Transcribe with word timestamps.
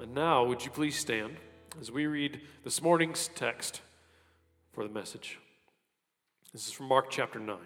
And 0.00 0.14
now, 0.14 0.44
would 0.44 0.64
you 0.64 0.70
please 0.70 0.98
stand 0.98 1.36
as 1.78 1.90
we 1.92 2.06
read 2.06 2.40
this 2.64 2.80
morning's 2.80 3.28
text 3.34 3.82
for 4.72 4.82
the 4.82 4.92
message? 4.92 5.38
This 6.54 6.66
is 6.66 6.72
from 6.72 6.86
Mark 6.86 7.10
chapter 7.10 7.38
9. 7.38 7.58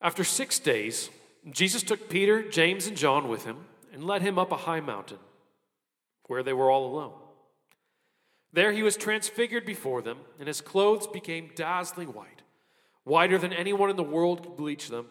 After 0.00 0.24
six 0.24 0.58
days, 0.58 1.10
Jesus 1.50 1.82
took 1.82 2.08
Peter, 2.08 2.42
James, 2.42 2.86
and 2.86 2.96
John 2.96 3.28
with 3.28 3.44
him 3.44 3.66
and 3.92 4.06
led 4.06 4.22
him 4.22 4.38
up 4.38 4.50
a 4.50 4.56
high 4.56 4.80
mountain 4.80 5.18
where 6.26 6.42
they 6.42 6.54
were 6.54 6.70
all 6.70 6.86
alone. 6.86 7.12
There 8.50 8.72
he 8.72 8.82
was 8.82 8.96
transfigured 8.96 9.66
before 9.66 10.00
them, 10.00 10.20
and 10.38 10.48
his 10.48 10.62
clothes 10.62 11.06
became 11.06 11.50
dazzling 11.54 12.14
white, 12.14 12.40
whiter 13.02 13.36
than 13.36 13.52
anyone 13.52 13.90
in 13.90 13.96
the 13.96 14.02
world 14.02 14.42
could 14.42 14.56
bleach 14.56 14.88
them. 14.88 15.08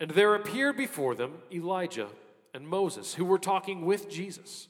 And 0.00 0.10
there 0.10 0.34
appeared 0.34 0.76
before 0.76 1.14
them 1.14 1.34
Elijah 1.52 2.08
and 2.54 2.66
Moses, 2.66 3.14
who 3.14 3.24
were 3.24 3.38
talking 3.38 3.84
with 3.84 4.10
Jesus. 4.10 4.68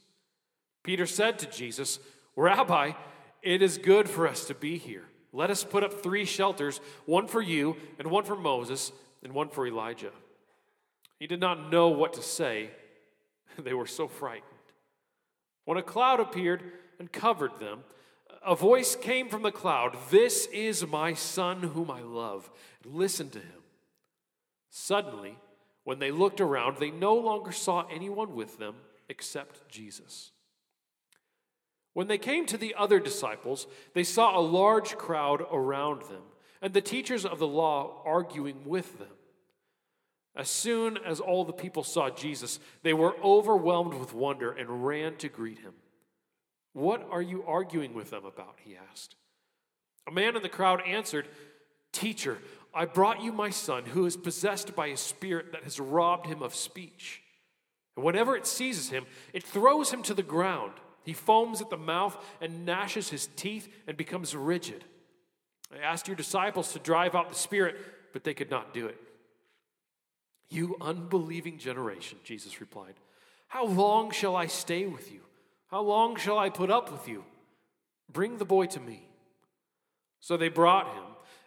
Peter 0.83 1.05
said 1.05 1.39
to 1.39 1.45
Jesus, 1.45 1.99
Rabbi, 2.35 2.91
it 3.41 3.61
is 3.61 3.77
good 3.77 4.09
for 4.09 4.27
us 4.27 4.45
to 4.45 4.53
be 4.53 4.77
here. 4.77 5.03
Let 5.33 5.49
us 5.49 5.63
put 5.63 5.83
up 5.83 6.03
three 6.03 6.25
shelters 6.25 6.79
one 7.05 7.27
for 7.27 7.41
you, 7.41 7.77
and 7.99 8.09
one 8.09 8.23
for 8.23 8.35
Moses, 8.35 8.91
and 9.23 9.33
one 9.33 9.49
for 9.49 9.65
Elijah. 9.65 10.11
He 11.19 11.27
did 11.27 11.39
not 11.39 11.71
know 11.71 11.89
what 11.89 12.13
to 12.13 12.21
say. 12.21 12.69
They 13.57 13.73
were 13.73 13.87
so 13.87 14.07
frightened. 14.07 14.45
When 15.65 15.77
a 15.77 15.83
cloud 15.83 16.21
appeared 16.21 16.63
and 16.99 17.11
covered 17.11 17.59
them, 17.59 17.83
a 18.45 18.55
voice 18.55 18.95
came 18.95 19.29
from 19.29 19.43
the 19.43 19.51
cloud 19.51 19.97
This 20.09 20.47
is 20.47 20.87
my 20.87 21.13
son 21.13 21.61
whom 21.61 21.91
I 21.91 22.01
love. 22.01 22.49
Listen 22.85 23.29
to 23.31 23.39
him. 23.39 23.61
Suddenly, 24.69 25.37
when 25.83 25.99
they 25.99 26.11
looked 26.11 26.41
around, 26.41 26.77
they 26.77 26.91
no 26.91 27.15
longer 27.15 27.51
saw 27.51 27.87
anyone 27.91 28.35
with 28.35 28.57
them 28.57 28.75
except 29.09 29.67
Jesus. 29.69 30.31
When 31.93 32.07
they 32.07 32.17
came 32.17 32.45
to 32.45 32.57
the 32.57 32.75
other 32.75 32.99
disciples, 32.99 33.67
they 33.93 34.03
saw 34.03 34.37
a 34.37 34.41
large 34.41 34.97
crowd 34.97 35.43
around 35.51 36.03
them, 36.03 36.21
and 36.61 36.73
the 36.73 36.81
teachers 36.81 37.25
of 37.25 37.39
the 37.39 37.47
law 37.47 38.01
arguing 38.05 38.61
with 38.65 38.97
them. 38.99 39.09
As 40.35 40.49
soon 40.49 40.97
as 40.97 41.19
all 41.19 41.43
the 41.43 41.51
people 41.51 41.83
saw 41.83 42.09
Jesus, 42.09 42.59
they 42.83 42.93
were 42.93 43.15
overwhelmed 43.21 43.93
with 43.93 44.13
wonder 44.13 44.51
and 44.51 44.85
ran 44.85 45.17
to 45.17 45.27
greet 45.27 45.59
him. 45.59 45.73
What 46.73 47.05
are 47.11 47.21
you 47.21 47.43
arguing 47.45 47.93
with 47.93 48.11
them 48.11 48.23
about? 48.23 48.59
He 48.63 48.77
asked. 48.91 49.15
A 50.07 50.11
man 50.11 50.37
in 50.37 50.41
the 50.41 50.49
crowd 50.49 50.81
answered, 50.87 51.27
Teacher, 51.91 52.37
I 52.73 52.85
brought 52.85 53.21
you 53.21 53.31
my 53.31 53.49
son 53.49 53.85
who 53.85 54.05
is 54.05 54.15
possessed 54.15 54.75
by 54.75 54.87
a 54.87 54.97
spirit 54.97 55.51
that 55.51 55.63
has 55.63 55.79
robbed 55.79 56.27
him 56.27 56.41
of 56.41 56.55
speech. 56.55 57.21
And 57.95 58.05
whenever 58.05 58.35
it 58.35 58.47
seizes 58.47 58.89
him, 58.89 59.05
it 59.33 59.43
throws 59.43 59.91
him 59.91 60.01
to 60.03 60.13
the 60.13 60.23
ground. 60.23 60.73
He 61.03 61.13
foams 61.13 61.61
at 61.61 61.69
the 61.69 61.77
mouth 61.77 62.17
and 62.39 62.65
gnashes 62.65 63.09
his 63.09 63.27
teeth 63.35 63.67
and 63.87 63.97
becomes 63.97 64.35
rigid. 64.35 64.85
I 65.73 65.79
asked 65.79 66.07
your 66.07 66.15
disciples 66.15 66.73
to 66.73 66.79
drive 66.79 67.15
out 67.15 67.29
the 67.29 67.35
spirit, 67.35 67.75
but 68.13 68.23
they 68.23 68.33
could 68.33 68.51
not 68.51 68.73
do 68.73 68.87
it. 68.87 68.97
You 70.49 70.75
unbelieving 70.81 71.57
generation, 71.57 72.17
Jesus 72.23 72.59
replied, 72.59 72.95
How 73.47 73.65
long 73.65 74.11
shall 74.11 74.35
I 74.35 74.47
stay 74.47 74.85
with 74.85 75.11
you? 75.11 75.21
How 75.69 75.81
long 75.81 76.17
shall 76.17 76.37
I 76.37 76.49
put 76.49 76.69
up 76.69 76.91
with 76.91 77.07
you? 77.07 77.23
Bring 78.11 78.37
the 78.37 78.45
boy 78.45 78.65
to 78.67 78.79
me. 78.79 79.07
So 80.19 80.35
they 80.35 80.49
brought 80.49 80.93
him. 80.93 81.03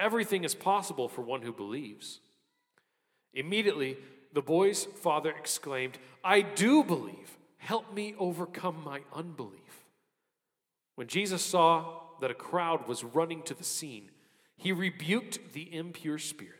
everything 0.00 0.44
is 0.44 0.54
possible 0.54 1.08
for 1.08 1.22
one 1.22 1.42
who 1.42 1.52
believes. 1.52 2.20
Immediately, 3.34 3.96
the 4.32 4.42
boy's 4.42 4.84
father 4.84 5.30
exclaimed, 5.30 5.98
I 6.24 6.40
do 6.40 6.82
believe. 6.82 7.38
Help 7.58 7.94
me 7.94 8.14
overcome 8.18 8.82
my 8.84 9.00
unbelief. 9.14 9.84
When 10.94 11.06
Jesus 11.06 11.42
saw 11.42 12.00
that 12.20 12.30
a 12.30 12.34
crowd 12.34 12.88
was 12.88 13.04
running 13.04 13.42
to 13.44 13.54
the 13.54 13.64
scene, 13.64 14.10
he 14.56 14.72
rebuked 14.72 15.52
the 15.52 15.74
impure 15.74 16.18
spirit. 16.18 16.54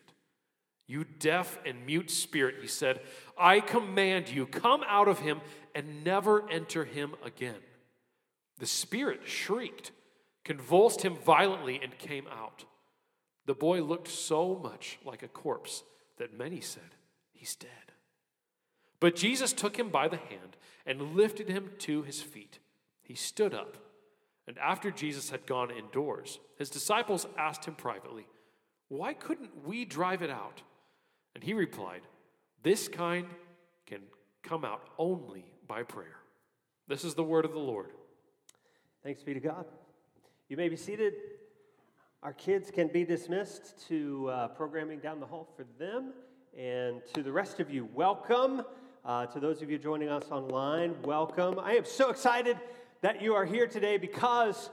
You 0.86 1.04
deaf 1.04 1.58
and 1.64 1.86
mute 1.86 2.10
spirit, 2.10 2.56
he 2.60 2.66
said, 2.66 3.00
I 3.38 3.60
command 3.60 4.28
you, 4.28 4.46
come 4.46 4.82
out 4.86 5.08
of 5.08 5.20
him 5.20 5.40
and 5.74 6.04
never 6.04 6.48
enter 6.50 6.84
him 6.84 7.14
again. 7.24 7.60
The 8.58 8.66
spirit 8.66 9.20
shrieked 9.24 9.92
convulsed 10.44 11.02
him 11.02 11.16
violently, 11.16 11.80
and 11.82 11.96
came 11.98 12.26
out. 12.26 12.64
The 13.50 13.54
boy 13.54 13.82
looked 13.82 14.06
so 14.06 14.54
much 14.62 15.00
like 15.04 15.24
a 15.24 15.28
corpse 15.28 15.82
that 16.18 16.38
many 16.38 16.60
said, 16.60 16.94
He's 17.32 17.56
dead. 17.56 17.68
But 19.00 19.16
Jesus 19.16 19.52
took 19.52 19.76
him 19.76 19.88
by 19.88 20.06
the 20.06 20.18
hand 20.18 20.56
and 20.86 21.16
lifted 21.16 21.48
him 21.48 21.72
to 21.80 22.02
his 22.02 22.22
feet. 22.22 22.60
He 23.02 23.16
stood 23.16 23.52
up, 23.52 23.76
and 24.46 24.56
after 24.58 24.92
Jesus 24.92 25.30
had 25.30 25.46
gone 25.46 25.72
indoors, 25.72 26.38
his 26.58 26.70
disciples 26.70 27.26
asked 27.36 27.64
him 27.64 27.74
privately, 27.74 28.28
Why 28.86 29.14
couldn't 29.14 29.66
we 29.66 29.84
drive 29.84 30.22
it 30.22 30.30
out? 30.30 30.62
And 31.34 31.42
he 31.42 31.52
replied, 31.52 32.02
This 32.62 32.86
kind 32.86 33.26
can 33.84 34.02
come 34.44 34.64
out 34.64 34.90
only 34.96 35.44
by 35.66 35.82
prayer. 35.82 36.18
This 36.86 37.02
is 37.02 37.14
the 37.14 37.24
word 37.24 37.44
of 37.44 37.52
the 37.52 37.58
Lord. 37.58 37.90
Thanks 39.02 39.24
be 39.24 39.34
to 39.34 39.40
God. 39.40 39.66
You 40.48 40.56
may 40.56 40.68
be 40.68 40.76
seated. 40.76 41.14
Our 42.22 42.34
kids 42.34 42.70
can 42.70 42.88
be 42.88 43.02
dismissed 43.02 43.88
to 43.88 44.28
uh, 44.28 44.48
programming 44.48 44.98
down 44.98 45.20
the 45.20 45.26
hall 45.26 45.48
for 45.56 45.64
them. 45.78 46.12
And 46.54 47.00
to 47.14 47.22
the 47.22 47.32
rest 47.32 47.60
of 47.60 47.70
you, 47.70 47.88
welcome. 47.94 48.62
Uh, 49.06 49.24
to 49.24 49.40
those 49.40 49.62
of 49.62 49.70
you 49.70 49.78
joining 49.78 50.10
us 50.10 50.24
online, 50.30 51.00
welcome. 51.02 51.58
I 51.58 51.76
am 51.76 51.86
so 51.86 52.10
excited 52.10 52.58
that 53.00 53.22
you 53.22 53.32
are 53.32 53.46
here 53.46 53.66
today 53.66 53.96
because 53.96 54.68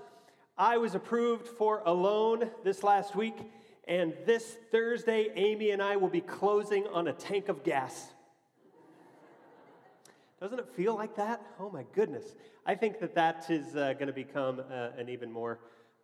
I 0.58 0.75
was 0.75 0.94
approved 0.94 1.47
for 1.47 1.84
a 1.85 1.94
loan 1.94 2.52
this 2.66 2.84
last 2.84 3.16
week. 3.16 3.38
And 3.88 4.14
this 4.25 4.58
Thursday, 4.69 5.29
Amy 5.35 5.72
and 5.72 5.81
I 5.81 5.96
will 5.96 6.09
be 6.09 6.19
closing 6.19 6.85
on 6.88 7.08
a 7.08 7.14
tank 7.14 7.47
of 7.47 7.64
gas. 7.64 8.09
Doesn't 10.41 10.59
it 10.59 10.68
feel 10.75 10.96
like 10.96 11.16
that? 11.16 11.41
Oh 11.62 11.69
my 11.69 11.85
goodness. 11.96 12.25
I 12.66 12.75
think 12.75 13.00
that 13.00 13.16
that 13.16 13.50
is 13.50 13.78
uh, 13.78 13.94
going 13.94 14.08
to 14.08 14.14
become 14.14 14.59
uh, 14.69 14.90
an 14.97 15.08
even 15.08 15.31
more 15.31 15.59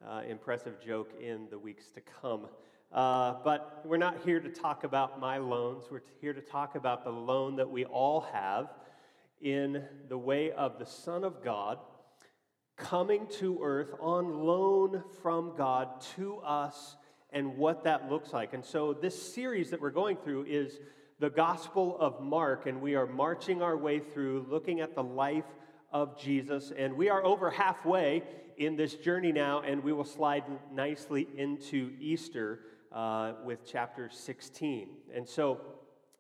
uh, 0.08 0.22
impressive 0.28 0.80
joke 0.80 1.12
in 1.22 1.48
the 1.50 1.58
weeks 1.58 1.88
to 1.92 2.02
come. 2.22 2.48
Uh, 2.92 3.36
but 3.44 3.82
we're 3.86 3.98
not 3.98 4.18
here 4.24 4.40
to 4.40 4.50
talk 4.50 4.84
about 4.84 5.20
my 5.20 5.38
loans. 5.38 5.86
We're 5.90 6.04
here 6.22 6.34
to 6.34 6.42
talk 6.42 6.76
about 6.76 7.04
the 7.04 7.12
loan 7.12 7.56
that 7.56 7.70
we 7.70 7.86
all 7.86 8.22
have 8.32 8.68
in 9.42 9.84
the 10.10 10.18
way 10.18 10.52
of 10.52 10.78
the 10.80 10.86
Son 10.86 11.24
of 11.24 11.44
God 11.44 11.80
coming 12.78 13.28
to 13.40 13.60
earth 13.62 13.94
on 14.00 14.46
loan 14.46 15.04
from 15.22 15.56
God 15.56 16.02
to 16.16 16.38
us 16.40 16.98
and 17.32 17.58
what 17.58 17.84
that 17.84 18.10
looks 18.12 18.34
like. 18.34 18.54
And 18.54 18.64
so, 18.64 18.94
this 18.94 19.34
series 19.34 19.72
that 19.72 19.82
we're 19.82 19.90
going 19.90 20.18
through 20.18 20.46
is 20.46 20.80
the 21.20 21.30
Gospel 21.30 21.98
of 22.00 22.22
Mark, 22.22 22.66
and 22.66 22.82
we 22.82 22.96
are 22.96 23.08
marching 23.08 23.62
our 23.62 23.78
way 23.78 24.00
through 24.00 24.46
looking 24.50 24.82
at 24.82 24.96
the 24.96 25.04
life 25.04 25.46
of 25.92 26.20
Jesus. 26.20 26.72
And 26.76 26.96
we 26.96 27.10
are 27.10 27.24
over 27.24 27.50
halfway 27.50 28.24
in 28.58 28.76
this 28.76 28.96
journey 28.96 29.32
now, 29.32 29.62
and 29.62 29.84
we 29.84 29.94
will 29.94 30.06
slide 30.06 30.44
nicely 30.72 31.28
into 31.38 31.92
Easter 32.00 32.60
uh, 32.92 33.34
with 33.44 33.66
chapter 33.66 34.10
16. 34.10 34.90
And 35.14 35.28
so 35.28 35.62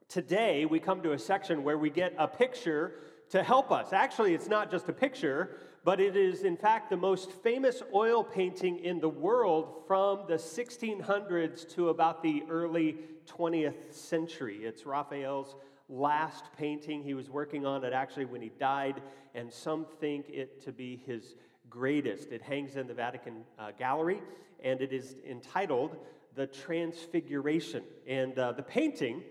today 0.10 0.66
we 0.66 0.80
come 0.80 1.02
to 1.04 1.14
a 1.14 1.20
section 1.20 1.64
where 1.64 1.78
we 1.78 1.90
get 1.90 2.14
a 2.18 2.28
picture 2.28 2.94
to 3.30 3.44
help 3.44 3.72
us. 3.72 3.94
Actually, 3.94 4.34
it's 4.34 4.48
not 4.48 4.70
just 4.70 4.88
a 4.90 4.94
picture, 4.94 5.58
but 5.84 6.00
it 6.00 6.16
is, 6.16 6.44
in 6.44 6.56
fact, 6.56 6.90
the 6.90 6.98
most 6.98 7.32
famous 7.32 7.82
oil 7.94 8.24
painting 8.24 8.80
in 8.80 9.00
the 9.00 9.10
world 9.10 9.84
from 9.88 10.22
the 10.28 10.36
1600s 10.36 11.68
to 11.76 11.90
about 11.90 12.24
the 12.24 12.44
early 12.50 12.98
20th 13.28 13.94
century. 13.94 14.60
It's 14.64 14.86
Raphael's 14.86 15.56
last 15.90 16.46
painting. 16.58 17.04
He 17.04 17.14
was 17.14 17.30
working 17.30 17.66
on 17.66 17.84
it 17.84 17.94
actually 17.94 18.26
when 18.26 18.42
he 18.42 18.52
died, 18.60 19.02
and 19.36 19.52
some 19.52 19.86
think 20.00 20.30
it 20.30 20.62
to 20.64 20.72
be 20.72 21.02
his 21.06 21.36
greatest. 21.74 22.32
It 22.32 22.44
hangs 22.44 22.76
in 22.76 22.86
the 22.86 22.94
Vatican 22.94 23.44
uh, 23.58 23.72
Gallery, 23.72 24.22
and 24.64 24.80
it 24.80 24.94
is 24.94 25.16
entitled 25.28 25.98
The 26.36 26.46
Transfiguration. 26.46 27.84
And 28.08 28.38
uh, 28.38 28.52
the 28.52 28.62
painting 28.62 29.24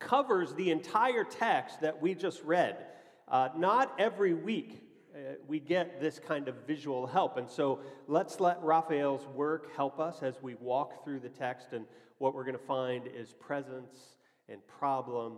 covers 0.00 0.52
the 0.54 0.72
entire 0.72 1.22
text 1.22 1.80
that 1.82 2.02
we 2.02 2.16
just 2.16 2.42
read. 2.42 2.84
Uh, 3.28 3.50
not 3.56 3.94
every 3.96 4.34
week 4.34 4.82
uh, 5.14 5.34
we 5.46 5.60
get 5.60 6.00
this 6.00 6.18
kind 6.18 6.48
of 6.48 6.56
visual 6.66 7.06
help. 7.06 7.36
And 7.36 7.48
so 7.48 7.78
let's 8.08 8.40
let 8.40 8.60
Raphael's 8.60 9.26
work 9.28 9.74
help 9.76 10.00
us 10.00 10.22
as 10.22 10.42
we 10.42 10.56
walk 10.56 11.04
through 11.04 11.20
the 11.20 11.28
text. 11.28 11.68
And 11.72 11.84
what 12.18 12.34
we're 12.34 12.44
going 12.44 12.58
to 12.58 12.64
find 12.64 13.06
is 13.06 13.34
presence 13.34 14.16
and 14.48 14.66
problem 14.66 15.34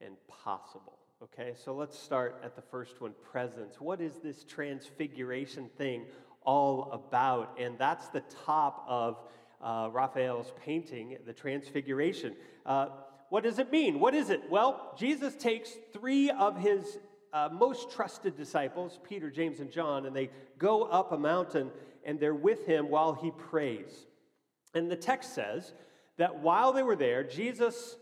and 0.00 0.14
possible. 0.28 0.99
Okay, 1.22 1.52
so 1.54 1.74
let's 1.74 1.98
start 1.98 2.40
at 2.42 2.56
the 2.56 2.62
first 2.62 3.02
one 3.02 3.12
presence. 3.30 3.78
What 3.78 4.00
is 4.00 4.14
this 4.24 4.42
transfiguration 4.42 5.68
thing 5.76 6.06
all 6.46 6.90
about? 6.92 7.58
And 7.60 7.78
that's 7.78 8.08
the 8.08 8.22
top 8.46 8.86
of 8.88 9.18
uh, 9.60 9.90
Raphael's 9.92 10.50
painting, 10.64 11.18
the 11.26 11.34
transfiguration. 11.34 12.36
Uh, 12.64 12.86
what 13.28 13.44
does 13.44 13.58
it 13.58 13.70
mean? 13.70 14.00
What 14.00 14.14
is 14.14 14.30
it? 14.30 14.48
Well, 14.48 14.94
Jesus 14.98 15.34
takes 15.34 15.76
three 15.92 16.30
of 16.30 16.58
his 16.58 16.98
uh, 17.34 17.50
most 17.52 17.90
trusted 17.90 18.34
disciples, 18.34 18.98
Peter, 19.06 19.30
James, 19.30 19.60
and 19.60 19.70
John, 19.70 20.06
and 20.06 20.16
they 20.16 20.30
go 20.56 20.84
up 20.84 21.12
a 21.12 21.18
mountain 21.18 21.70
and 22.02 22.18
they're 22.18 22.34
with 22.34 22.64
him 22.64 22.88
while 22.88 23.12
he 23.12 23.30
prays. 23.30 24.06
And 24.72 24.90
the 24.90 24.96
text 24.96 25.34
says 25.34 25.74
that 26.16 26.40
while 26.40 26.72
they 26.72 26.82
were 26.82 26.96
there, 26.96 27.24
Jesus 27.24 27.98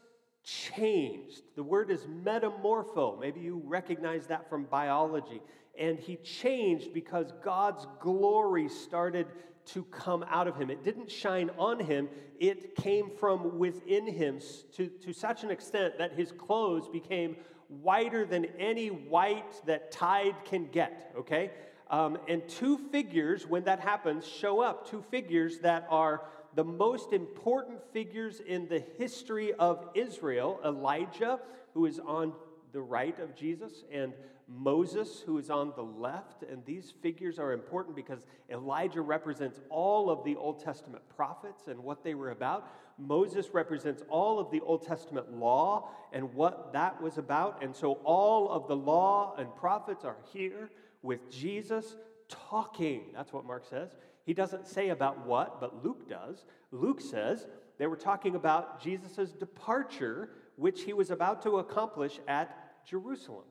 changed. 0.48 1.42
The 1.56 1.62
word 1.62 1.90
is 1.90 2.06
metamorpho. 2.06 3.20
Maybe 3.20 3.40
you 3.40 3.62
recognize 3.64 4.26
that 4.28 4.48
from 4.48 4.64
biology. 4.64 5.42
And 5.78 5.98
he 5.98 6.16
changed 6.16 6.92
because 6.92 7.32
God's 7.44 7.86
glory 8.00 8.68
started 8.68 9.26
to 9.66 9.84
come 9.84 10.24
out 10.28 10.48
of 10.48 10.56
him. 10.56 10.70
It 10.70 10.82
didn't 10.82 11.10
shine 11.10 11.50
on 11.58 11.78
him, 11.78 12.08
it 12.40 12.74
came 12.74 13.10
from 13.18 13.58
within 13.58 14.06
him 14.06 14.40
to, 14.76 14.86
to 14.86 15.12
such 15.12 15.44
an 15.44 15.50
extent 15.50 15.98
that 15.98 16.12
his 16.12 16.32
clothes 16.32 16.88
became 16.88 17.36
whiter 17.68 18.24
than 18.24 18.46
any 18.58 18.88
white 18.88 19.60
that 19.66 19.90
tide 19.90 20.34
can 20.46 20.68
get, 20.70 21.12
okay? 21.18 21.50
Um, 21.90 22.16
and 22.28 22.46
two 22.48 22.78
figures, 22.90 23.46
when 23.46 23.64
that 23.64 23.80
happens, 23.80 24.26
show 24.26 24.60
up. 24.60 24.88
Two 24.88 25.02
figures 25.10 25.58
that 25.58 25.86
are 25.90 26.22
the 26.54 26.64
most 26.64 27.12
important 27.12 27.80
figures 27.92 28.40
in 28.40 28.68
the 28.68 28.82
history 28.98 29.52
of 29.54 29.88
Israel 29.94 30.60
Elijah, 30.64 31.40
who 31.74 31.86
is 31.86 31.98
on 31.98 32.32
the 32.72 32.80
right 32.80 33.18
of 33.20 33.34
Jesus, 33.34 33.84
and 33.92 34.12
Moses, 34.48 35.22
who 35.24 35.36
is 35.36 35.50
on 35.50 35.72
the 35.76 35.82
left. 35.82 36.42
And 36.42 36.64
these 36.64 36.92
figures 37.02 37.38
are 37.38 37.52
important 37.52 37.94
because 37.94 38.24
Elijah 38.50 39.02
represents 39.02 39.60
all 39.68 40.10
of 40.10 40.24
the 40.24 40.36
Old 40.36 40.64
Testament 40.64 41.02
prophets 41.14 41.68
and 41.68 41.78
what 41.80 42.02
they 42.02 42.14
were 42.14 42.30
about. 42.30 42.66
Moses 42.98 43.50
represents 43.52 44.02
all 44.08 44.38
of 44.38 44.50
the 44.50 44.60
Old 44.60 44.86
Testament 44.86 45.32
law 45.34 45.90
and 46.12 46.34
what 46.34 46.72
that 46.72 47.00
was 47.00 47.18
about. 47.18 47.62
And 47.62 47.76
so 47.76 47.94
all 48.04 48.50
of 48.50 48.66
the 48.68 48.76
law 48.76 49.34
and 49.36 49.54
prophets 49.54 50.04
are 50.04 50.16
here 50.32 50.70
with 51.02 51.30
Jesus 51.30 51.96
talking. 52.28 53.02
That's 53.14 53.32
what 53.32 53.44
Mark 53.44 53.64
says. 53.68 53.90
He 54.28 54.34
doesn't 54.34 54.66
say 54.66 54.90
about 54.90 55.24
what, 55.24 55.58
but 55.58 55.82
Luke 55.82 56.06
does. 56.06 56.44
Luke 56.70 57.00
says 57.00 57.46
they 57.78 57.86
were 57.86 57.96
talking 57.96 58.34
about 58.34 58.78
Jesus' 58.78 59.30
departure, 59.30 60.28
which 60.56 60.82
he 60.82 60.92
was 60.92 61.10
about 61.10 61.40
to 61.44 61.60
accomplish 61.60 62.20
at 62.28 62.84
Jerusalem. 62.84 63.46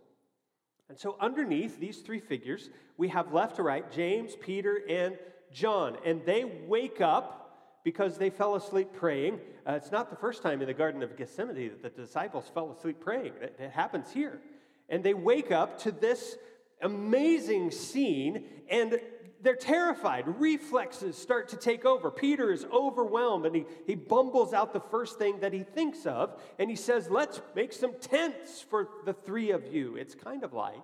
And 0.87 0.95
so, 0.95 1.17
underneath 1.19 1.79
these 1.79 2.01
three 2.01 2.19
figures, 2.19 2.69
we 2.95 3.07
have 3.07 3.33
left 3.33 3.55
to 3.55 3.63
right 3.63 3.91
James, 3.91 4.35
Peter, 4.39 4.83
and 4.87 5.17
John. 5.51 5.97
And 6.05 6.23
they 6.27 6.45
wake 6.45 7.01
up 7.01 7.79
because 7.83 8.19
they 8.19 8.29
fell 8.29 8.53
asleep 8.53 8.89
praying. 8.93 9.39
Uh, 9.67 9.71
it's 9.71 9.91
not 9.91 10.11
the 10.11 10.15
first 10.15 10.43
time 10.43 10.61
in 10.61 10.67
the 10.67 10.75
Garden 10.75 11.01
of 11.01 11.17
Gethsemane 11.17 11.71
that 11.81 11.95
the 11.95 12.03
disciples 12.03 12.51
fell 12.53 12.69
asleep 12.69 12.99
praying, 12.99 13.33
it, 13.41 13.55
it 13.57 13.71
happens 13.71 14.11
here. 14.11 14.41
And 14.89 15.03
they 15.03 15.15
wake 15.15 15.51
up 15.51 15.79
to 15.79 15.91
this 15.91 16.37
amazing 16.83 17.71
scene, 17.71 18.45
and 18.69 18.99
they're 19.41 19.55
terrified. 19.55 20.25
Reflexes 20.39 21.17
start 21.17 21.49
to 21.49 21.57
take 21.57 21.85
over. 21.85 22.09
Peter 22.11 22.51
is 22.51 22.65
overwhelmed 22.65 23.45
and 23.45 23.55
he, 23.55 23.65
he 23.85 23.95
bumbles 23.95 24.53
out 24.53 24.73
the 24.73 24.79
first 24.79 25.17
thing 25.17 25.39
that 25.39 25.53
he 25.53 25.63
thinks 25.63 26.05
of 26.05 26.41
and 26.59 26.69
he 26.69 26.75
says, 26.75 27.09
Let's 27.09 27.41
make 27.55 27.73
some 27.73 27.93
tents 27.99 28.61
for 28.61 28.89
the 29.05 29.13
three 29.13 29.51
of 29.51 29.73
you. 29.73 29.95
It's 29.95 30.15
kind 30.15 30.43
of 30.43 30.53
like 30.53 30.83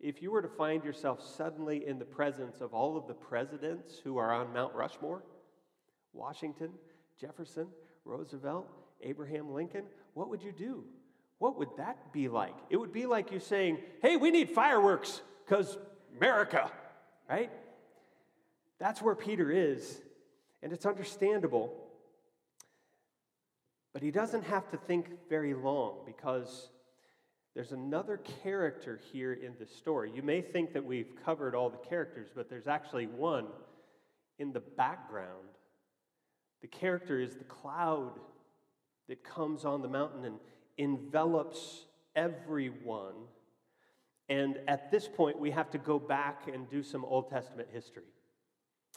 if 0.00 0.22
you 0.22 0.30
were 0.30 0.42
to 0.42 0.48
find 0.48 0.84
yourself 0.84 1.24
suddenly 1.36 1.86
in 1.86 1.98
the 1.98 2.04
presence 2.04 2.60
of 2.60 2.74
all 2.74 2.96
of 2.96 3.06
the 3.06 3.14
presidents 3.14 4.00
who 4.02 4.18
are 4.18 4.32
on 4.32 4.52
Mount 4.52 4.74
Rushmore 4.74 5.22
Washington, 6.12 6.70
Jefferson, 7.20 7.66
Roosevelt, 8.04 8.68
Abraham 9.02 9.52
Lincoln 9.52 9.84
what 10.14 10.30
would 10.30 10.42
you 10.42 10.52
do? 10.52 10.84
What 11.38 11.58
would 11.58 11.76
that 11.76 12.12
be 12.12 12.28
like? 12.28 12.54
It 12.70 12.76
would 12.76 12.92
be 12.92 13.06
like 13.06 13.32
you 13.32 13.40
saying, 13.40 13.78
Hey, 14.00 14.16
we 14.16 14.30
need 14.30 14.50
fireworks 14.50 15.20
because 15.44 15.76
America, 16.16 16.70
right? 17.28 17.50
That's 18.78 19.00
where 19.00 19.14
Peter 19.14 19.50
is, 19.50 20.00
and 20.62 20.72
it's 20.72 20.86
understandable. 20.86 21.74
But 23.92 24.02
he 24.02 24.10
doesn't 24.10 24.44
have 24.44 24.68
to 24.70 24.76
think 24.76 25.08
very 25.28 25.54
long 25.54 26.00
because 26.04 26.68
there's 27.54 27.70
another 27.70 28.20
character 28.42 29.00
here 29.12 29.32
in 29.32 29.54
the 29.60 29.66
story. 29.66 30.10
You 30.12 30.22
may 30.22 30.42
think 30.42 30.72
that 30.72 30.84
we've 30.84 31.14
covered 31.24 31.54
all 31.54 31.70
the 31.70 31.88
characters, 31.88 32.28
but 32.34 32.50
there's 32.50 32.66
actually 32.66 33.06
one 33.06 33.46
in 34.40 34.52
the 34.52 34.60
background. 34.60 35.48
The 36.62 36.66
character 36.66 37.20
is 37.20 37.36
the 37.36 37.44
cloud 37.44 38.18
that 39.08 39.22
comes 39.22 39.64
on 39.64 39.82
the 39.82 39.88
mountain 39.88 40.24
and 40.24 40.38
envelops 40.78 41.84
everyone. 42.16 43.14
And 44.28 44.58
at 44.66 44.90
this 44.90 45.06
point, 45.06 45.38
we 45.38 45.52
have 45.52 45.70
to 45.70 45.78
go 45.78 45.98
back 45.98 46.48
and 46.52 46.68
do 46.68 46.82
some 46.82 47.04
Old 47.04 47.30
Testament 47.30 47.68
history. 47.72 48.02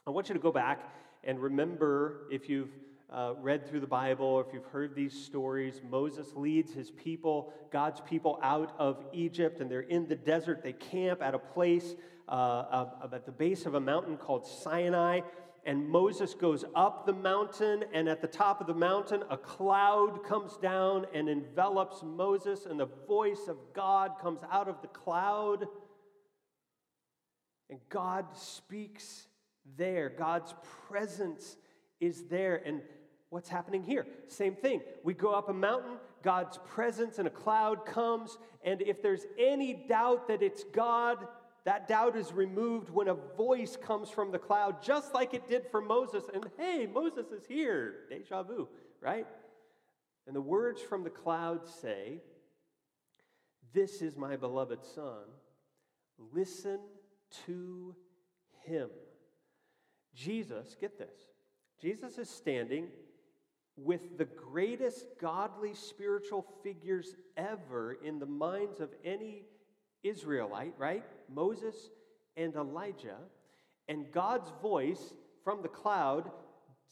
I 0.08 0.10
want 0.10 0.30
you 0.30 0.34
to 0.36 0.40
go 0.40 0.54
back 0.54 0.90
and 1.26 1.38
remember 1.38 2.28
if 2.32 2.48
you've 2.48 2.72
uh, 3.12 3.34
read 3.42 3.68
through 3.68 3.82
the 3.82 3.88
Bible 3.88 4.26
or 4.26 4.42
if 4.48 4.54
you've 4.54 4.64
heard 4.68 4.96
these 4.96 5.12
stories, 5.12 5.82
Moses 5.92 6.28
leads 6.34 6.74
his 6.74 6.92
people, 6.92 7.52
God's 7.74 8.00
people, 8.00 8.40
out 8.42 8.74
of 8.80 9.04
Egypt, 9.12 9.60
and 9.60 9.70
they're 9.70 9.82
in 9.82 10.08
the 10.08 10.16
desert. 10.16 10.64
They 10.64 10.72
camp 10.72 11.22
at 11.22 11.36
a 11.36 11.40
place 11.40 11.94
uh, 12.30 12.86
at 13.12 13.26
the 13.26 13.34
base 13.34 13.66
of 13.66 13.74
a 13.74 13.82
mountain 13.82 14.16
called 14.16 14.48
Sinai. 14.48 15.20
And 15.66 15.90
Moses 15.90 16.34
goes 16.34 16.64
up 16.74 17.06
the 17.06 17.12
mountain, 17.12 17.84
and 17.92 18.08
at 18.08 18.22
the 18.22 18.28
top 18.28 18.62
of 18.62 18.68
the 18.68 18.74
mountain, 18.74 19.24
a 19.30 19.36
cloud 19.36 20.24
comes 20.24 20.56
down 20.56 21.06
and 21.14 21.28
envelops 21.28 22.02
Moses, 22.02 22.66
and 22.66 22.80
the 22.80 22.88
voice 23.10 23.50
of 23.50 23.58
God 23.74 24.14
comes 24.22 24.40
out 24.50 24.70
of 24.70 24.82
the 24.82 24.88
cloud. 24.88 25.66
And 27.70 27.80
God 27.90 28.28
speaks 28.38 29.28
there. 29.76 30.10
God's 30.10 30.54
presence 30.88 31.58
is 32.00 32.26
there. 32.26 32.62
And 32.66 32.82
what's 33.30 33.50
happening 33.50 33.84
here? 33.84 34.06
Same 34.28 34.56
thing. 34.56 34.82
We 35.04 35.14
go 35.14 35.32
up 35.32 35.50
a 35.50 35.54
mountain, 35.54 35.98
God's 36.24 36.60
presence 36.66 37.20
in 37.20 37.28
a 37.28 37.32
cloud 37.32 37.86
comes, 37.86 38.38
and 38.64 38.82
if 38.82 39.02
there's 39.02 39.26
any 39.40 39.74
doubt 39.74 40.28
that 40.28 40.42
it's 40.42 40.64
God, 40.64 41.28
that 41.66 41.88
doubt 41.88 42.16
is 42.16 42.32
removed 42.32 42.90
when 42.90 43.08
a 43.08 43.14
voice 43.14 43.76
comes 43.76 44.10
from 44.10 44.32
the 44.32 44.40
cloud, 44.40 44.82
just 44.82 45.14
like 45.14 45.34
it 45.34 45.48
did 45.48 45.68
for 45.70 45.82
Moses. 45.82 46.24
And 46.34 46.46
hey, 46.58 46.88
Moses 46.92 47.28
is 47.32 47.46
here. 47.46 48.06
Deja 48.10 48.44
vu, 48.44 48.68
right? 49.02 49.28
And 50.26 50.36
the 50.36 50.42
words 50.42 50.82
from 50.82 51.04
the 51.04 51.10
cloud 51.10 51.68
say, 51.68 52.22
This 53.74 54.02
is 54.02 54.16
my 54.18 54.36
beloved 54.36 54.84
Son. 54.84 55.24
Listen 56.34 56.80
to 57.46 57.96
him. 58.66 58.90
Jesus, 60.18 60.76
get 60.82 60.98
this, 60.98 61.14
Jesus 61.80 62.18
is 62.18 62.28
standing 62.28 62.88
with 63.78 64.18
the 64.18 64.26
greatest 64.26 65.06
godly 65.22 65.76
spiritual 65.76 66.44
figures 66.64 67.16
ever 67.38 67.94
in 68.04 68.18
the 68.18 68.26
minds 68.26 68.80
of 68.80 68.90
any 69.06 69.44
Israelite, 70.04 70.74
right? 70.80 71.04
Moses 71.32 71.76
and 72.36 72.56
Elijah. 72.56 73.18
And 73.88 74.12
God's 74.12 74.52
voice 74.62 75.14
from 75.44 75.62
the 75.62 75.68
cloud 75.68 76.32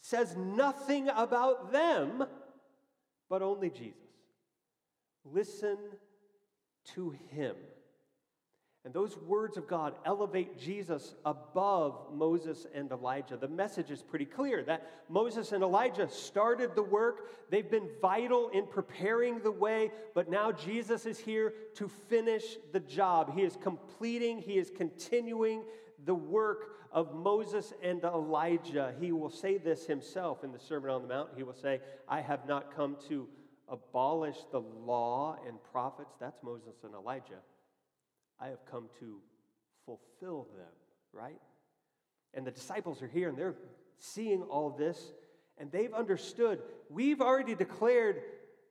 says 0.02 0.36
nothing 0.38 1.10
about 1.10 1.72
them, 1.72 2.24
but 3.28 3.42
only 3.42 3.72
Jesus. 3.72 3.98
Listen 5.26 5.78
to 6.94 7.16
him. 7.32 7.56
And 8.86 8.94
those 8.94 9.18
words 9.18 9.58
of 9.58 9.68
God 9.68 9.96
elevate 10.06 10.60
Jesus 10.60 11.16
above 11.26 12.14
Moses 12.14 12.68
and 12.72 12.92
Elijah. 12.92 13.36
The 13.36 13.48
message 13.48 13.90
is 13.90 14.04
pretty 14.04 14.26
clear 14.26 14.64
that 14.66 14.92
Moses 15.10 15.54
and 15.54 15.64
Elijah 15.64 16.08
started 16.08 16.76
the 16.76 16.84
work. 16.84 17.50
They've 17.50 17.70
been 17.70 17.90
vital 18.00 18.50
in 18.50 18.68
preparing 18.68 19.40
the 19.40 19.50
way, 19.50 19.92
but 20.14 20.30
now 20.30 20.52
Jesus 20.52 21.08
is 21.08 21.18
here 21.18 21.56
to 21.78 21.88
finish 21.88 22.58
the 22.74 22.80
job. 22.80 23.34
He 23.34 23.42
is 23.42 23.58
completing, 23.60 24.38
he 24.38 24.60
is 24.60 24.70
continuing 24.70 25.64
the 26.06 26.14
work 26.14 26.76
of 26.92 27.16
Moses 27.16 27.74
and 27.82 28.04
Elijah. 28.04 28.94
He 29.00 29.12
will 29.12 29.32
say 29.32 29.58
this 29.58 29.88
himself 29.88 30.44
in 30.44 30.52
the 30.52 30.60
Sermon 30.60 30.92
on 30.92 31.02
the 31.02 31.08
Mount. 31.08 31.30
He 31.36 31.42
will 31.42 31.56
say, 31.56 31.82
I 32.08 32.22
have 32.22 32.48
not 32.48 32.76
come 32.76 32.98
to 33.10 33.28
abolish 33.68 34.38
the 34.52 34.62
law 34.62 35.40
and 35.48 35.58
prophets. 35.72 36.14
That's 36.20 36.44
Moses 36.44 36.76
and 36.84 36.94
Elijah. 36.94 37.42
I 38.40 38.48
have 38.48 38.66
come 38.70 38.90
to 39.00 39.18
fulfill 39.86 40.48
them, 40.56 40.72
right? 41.14 41.40
And 42.34 42.46
the 42.46 42.52
disciples 42.52 43.02
are 43.02 43.08
here 43.08 43.30
and 43.30 43.38
they're 43.38 43.56
seeing 43.98 44.44
all 44.44 44.70
this 44.70 45.12
and 45.58 45.72
they've 45.72 45.94
understood 45.94 46.62
we've 46.90 47.22
already 47.22 47.56
declared 47.56 48.22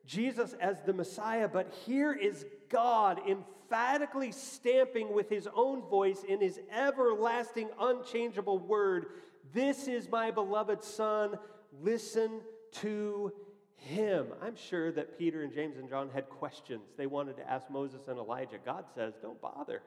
Jesus 0.05 0.53
as 0.59 0.81
the 0.85 0.93
Messiah, 0.93 1.47
but 1.47 1.73
here 1.85 2.13
is 2.13 2.45
God 2.69 3.19
emphatically 3.27 4.31
stamping 4.31 5.13
with 5.13 5.29
his 5.29 5.47
own 5.55 5.81
voice 5.81 6.23
in 6.27 6.39
his 6.39 6.59
everlasting, 6.71 7.69
unchangeable 7.79 8.59
word 8.59 9.07
This 9.53 9.87
is 9.87 10.09
my 10.09 10.31
beloved 10.31 10.83
Son, 10.83 11.37
listen 11.81 12.41
to 12.81 13.31
him. 13.77 14.27
I'm 14.41 14.55
sure 14.55 14.91
that 14.91 15.17
Peter 15.17 15.43
and 15.43 15.53
James 15.53 15.77
and 15.77 15.89
John 15.89 16.09
had 16.13 16.29
questions 16.29 16.89
they 16.97 17.07
wanted 17.07 17.37
to 17.37 17.49
ask 17.49 17.69
Moses 17.69 18.07
and 18.07 18.17
Elijah. 18.17 18.57
God 18.63 18.85
says, 18.93 19.13
Don't 19.21 19.41
bother, 19.41 19.81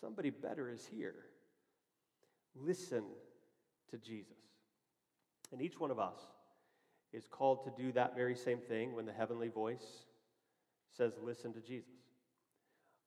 somebody 0.00 0.30
better 0.30 0.70
is 0.70 0.86
here. 0.86 1.14
Listen 2.54 3.04
to 3.90 3.98
Jesus. 3.98 4.36
And 5.52 5.60
each 5.60 5.78
one 5.78 5.90
of 5.90 5.98
us 5.98 6.18
is 7.12 7.26
called 7.26 7.64
to 7.64 7.82
do 7.82 7.92
that 7.92 8.16
very 8.16 8.34
same 8.34 8.58
thing 8.58 8.94
when 8.94 9.06
the 9.06 9.12
heavenly 9.12 9.48
voice 9.48 10.06
says, 10.96 11.12
Listen 11.22 11.52
to 11.54 11.60
Jesus. 11.60 11.90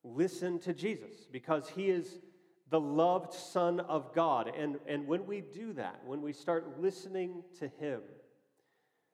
Listen 0.02 0.58
to 0.60 0.72
Jesus 0.72 1.26
because 1.30 1.68
he 1.68 1.90
is 1.90 2.18
the 2.70 2.80
loved 2.80 3.34
Son 3.34 3.80
of 3.80 4.14
God. 4.14 4.50
And, 4.56 4.78
and 4.86 5.06
when 5.06 5.26
we 5.26 5.40
do 5.40 5.72
that, 5.74 6.00
when 6.06 6.22
we 6.22 6.32
start 6.32 6.80
listening 6.80 7.42
to 7.58 7.68
him, 7.68 8.00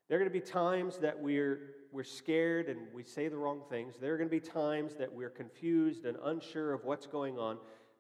there 0.09 0.19
are 0.19 0.21
going 0.21 0.31
to 0.31 0.39
be 0.39 0.45
times 0.45 0.99
that 0.99 1.21
we're, 1.21 1.75
we're 1.91 2.05
scared 2.05 2.69
and 2.69 2.81
we 2.95 3.03
say 3.03 3.29
the 3.29 3.37
wrong 3.37 3.63
things. 3.69 3.95
There 4.01 4.15
are 4.15 4.17
going 4.17 4.29
to 4.29 4.35
be 4.35 4.41
times 4.41 4.95
that 4.97 5.13
we're 5.13 5.31
confused 5.31 6.05
and 6.05 6.17
unsure 6.25 6.73
of 6.73 6.85
what's 6.85 7.07
going 7.07 7.39
on. 7.39 7.59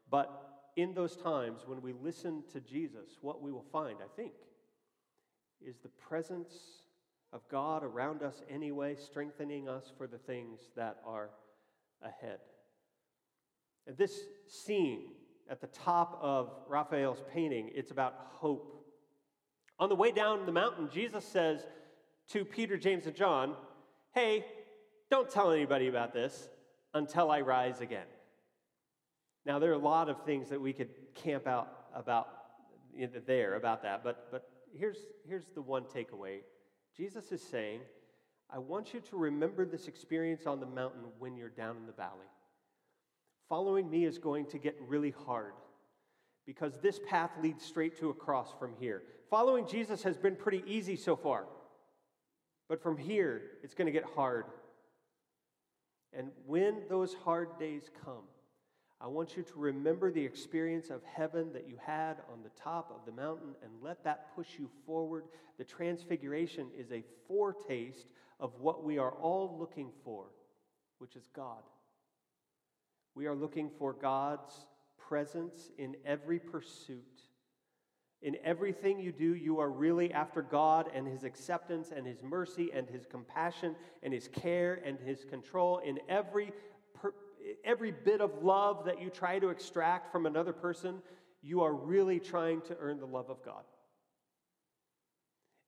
But 0.09 0.71
in 0.77 0.95
those 0.95 1.17
times, 1.17 1.63
when 1.67 1.83
we 1.83 1.93
listen 1.93 2.45
to 2.53 2.61
Jesus, 2.61 3.19
what 3.23 3.43
we 3.43 3.51
will 3.51 3.67
find, 3.73 3.97
I 4.01 4.09
think, 4.15 4.33
is 5.61 5.79
the 5.79 5.89
presence 5.89 6.55
of 7.33 7.41
God 7.51 7.83
around 7.83 8.23
us 8.23 8.43
anyway, 8.49 8.95
strengthening 8.95 9.69
us 9.69 9.91
for 9.99 10.07
the 10.07 10.19
things 10.19 10.61
that 10.77 10.99
are 11.05 11.31
ahead. 12.03 12.39
And 13.87 13.97
this 13.97 14.21
scene 14.47 15.13
at 15.51 15.61
the 15.61 15.67
top 15.69 16.19
of 16.23 16.51
Raphael's 16.69 17.23
painting, 17.33 17.71
it's 17.75 17.91
about 17.91 18.15
hope. 18.31 18.85
On 19.79 19.89
the 19.89 19.95
way 19.95 20.11
down 20.11 20.47
the 20.47 20.53
mountain, 20.53 20.89
Jesus 20.93 21.25
says 21.25 21.67
to 22.29 22.45
Peter, 22.45 22.77
James, 22.77 23.07
and 23.07 23.15
John, 23.15 23.55
Hey, 24.17 24.47
don't 25.11 25.29
tell 25.29 25.53
anybody 25.53 25.89
about 25.89 26.15
this 26.15 26.49
until 26.95 27.31
I 27.31 27.43
rise 27.43 27.83
again. 27.83 28.07
Now, 29.45 29.59
there 29.59 29.71
are 29.71 29.75
a 29.75 29.79
lot 29.79 30.09
of 30.09 30.25
things 30.25 30.49
that 30.49 30.59
we 30.59 30.73
could 30.73 30.89
camp 31.15 31.47
out 31.47 31.69
about 31.95 32.29
there 33.27 33.57
about 33.57 33.83
that, 33.83 34.03
but, 34.03 34.29
but 34.31 34.49
here's, 34.75 34.97
here's 35.29 35.45
the 35.55 35.61
one 35.61 35.85
takeaway 35.85 36.39
Jesus 36.97 37.31
is 37.31 37.43
saying, 37.43 37.81
I 38.49 38.57
want 38.59 38.95
you 38.95 39.01
to 39.01 39.19
remember 39.19 39.67
this 39.67 39.87
experience 39.87 40.47
on 40.47 40.61
the 40.61 40.67
mountain 40.67 41.03
when 41.19 41.37
you're 41.37 41.51
down 41.51 41.77
in 41.77 41.85
the 41.85 41.93
valley. 41.93 42.31
Following 43.51 43.91
me 43.91 44.07
is 44.07 44.17
going 44.17 44.47
to 44.47 44.59
get 44.59 44.79
really 44.89 45.15
hard 45.27 45.53
because 46.47 46.79
this 46.81 46.99
path 47.07 47.33
leads 47.43 47.63
straight 47.63 47.99
to 47.99 48.09
a 48.09 48.15
cross 48.15 48.49
from 48.59 48.73
here. 48.81 49.03
Following 49.29 49.67
Jesus 49.69 50.03
has 50.05 50.17
been 50.17 50.37
pretty 50.37 50.63
easy 50.67 50.97
so 50.97 51.17
far, 51.17 51.45
but 52.69 52.83
from 52.83 52.97
here, 52.97 53.43
it's 53.63 53.75
going 53.75 53.87
to 53.87 53.93
get 53.93 54.05
hard. 54.15 54.47
And 56.13 56.31
when 56.47 56.83
those 56.89 57.15
hard 57.15 57.59
days 57.59 57.91
come, 58.05 58.25
I 59.01 59.09
want 59.09 59.37
you 59.37 59.43
to 59.43 59.59
remember 59.59 60.11
the 60.11 60.25
experience 60.25 60.89
of 60.89 61.03
heaven 61.05 61.53
that 61.53 61.69
you 61.69 61.77
had 61.85 62.17
on 62.33 62.43
the 62.43 62.51
top 62.61 62.91
of 62.91 63.05
the 63.05 63.13
mountain 63.13 63.55
and 63.63 63.71
let 63.83 64.03
that 64.05 64.35
push 64.35 64.49
you 64.59 64.71
forward. 64.87 65.25
The 65.59 65.65
transfiguration 65.65 66.69
is 66.77 66.91
a 66.91 67.05
foretaste 67.29 68.07
of 68.41 68.53
what 68.59 68.85
we 68.85 68.97
are 68.97 69.13
all 69.13 69.57
looking 69.59 69.91
for, 70.03 70.25
which 70.99 71.15
is 71.15 71.29
God. 71.35 71.63
We 73.15 73.27
are 73.27 73.35
looking 73.35 73.71
for 73.79 73.93
God's 73.93 74.55
presence 74.99 75.71
in 75.77 75.97
every 76.07 76.39
pursuit. 76.39 77.21
In 78.23 78.37
everything 78.45 78.99
you 78.99 79.13
do, 79.13 79.35
you 79.35 79.61
are 79.61 79.71
really 79.71 80.13
after 80.13 80.43
God 80.43 80.91
and 80.95 81.07
His 81.07 81.25
acceptance 81.25 81.93
and 81.95 82.07
His 82.07 82.23
mercy 82.23 82.71
and 82.73 82.89
His 82.89 83.07
compassion 83.07 83.77
and 84.03 84.13
His 84.13 84.29
care 84.29 84.81
and 84.85 84.99
His 84.99 85.25
control. 85.25 85.79
In 85.79 85.99
every 86.09 86.53
every 87.65 87.93
bit 87.93 88.21
of 88.21 88.43
love 88.43 88.85
that 88.87 89.01
you 89.01 89.11
try 89.11 89.39
to 89.39 89.51
extract 89.51 90.11
from 90.11 90.27
another 90.27 90.53
person, 90.53 90.97
you 91.43 91.63
are 91.63 91.73
really 91.73 92.19
trying 92.19 92.61
to 92.63 92.77
earn 92.81 92.99
the 92.99 93.07
love 93.07 93.31
of 93.31 93.45
God. 93.45 93.63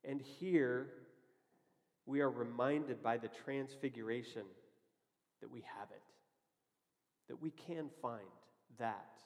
And 0.04 0.20
here, 0.20 0.88
we 2.06 2.20
are 2.20 2.30
reminded 2.30 3.02
by 3.02 3.18
the 3.18 3.28
transfiguration 3.28 4.42
that 5.40 5.50
we 5.50 5.60
have 5.78 5.88
it, 5.90 6.02
that 7.28 7.40
we 7.40 7.50
can 7.50 7.90
find 8.00 8.22
that 8.78 9.20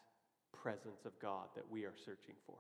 presence 0.52 1.05
of 1.05 1.19
God 1.21 1.47
that 1.55 1.71
we 1.71 1.85
are 1.85 1.95
searching 2.05 2.35
for. 2.47 2.57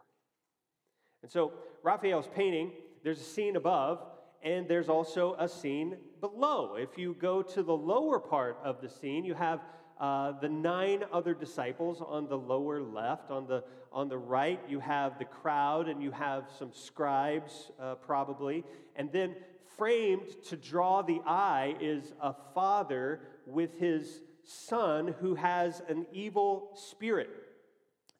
And 1.22 1.30
so, 1.30 1.52
Raphael's 1.82 2.28
painting, 2.34 2.72
there's 3.04 3.20
a 3.20 3.24
scene 3.24 3.56
above, 3.56 4.00
and 4.42 4.68
there's 4.68 4.88
also 4.88 5.36
a 5.38 5.48
scene 5.48 5.96
below. 6.20 6.74
If 6.76 6.98
you 6.98 7.16
go 7.20 7.42
to 7.42 7.62
the 7.62 7.76
lower 7.76 8.18
part 8.18 8.58
of 8.64 8.80
the 8.80 8.88
scene, 8.88 9.24
you 9.24 9.34
have 9.34 9.60
uh, 10.00 10.32
the 10.40 10.48
nine 10.48 11.04
other 11.12 11.32
disciples 11.32 12.02
on 12.04 12.28
the 12.28 12.36
lower 12.36 12.82
left. 12.82 13.30
On 13.30 13.46
the, 13.46 13.62
on 13.92 14.08
the 14.08 14.18
right, 14.18 14.60
you 14.68 14.80
have 14.80 15.18
the 15.18 15.24
crowd 15.24 15.88
and 15.88 16.02
you 16.02 16.10
have 16.10 16.44
some 16.58 16.70
scribes, 16.72 17.70
uh, 17.80 17.94
probably. 17.94 18.64
And 18.96 19.12
then, 19.12 19.36
framed 19.76 20.28
to 20.48 20.56
draw 20.56 21.02
the 21.02 21.20
eye, 21.24 21.76
is 21.80 22.12
a 22.20 22.34
father 22.54 23.20
with 23.46 23.78
his 23.78 24.22
son 24.44 25.14
who 25.20 25.34
has 25.34 25.82
an 25.88 26.06
evil 26.12 26.70
spirit. 26.74 27.30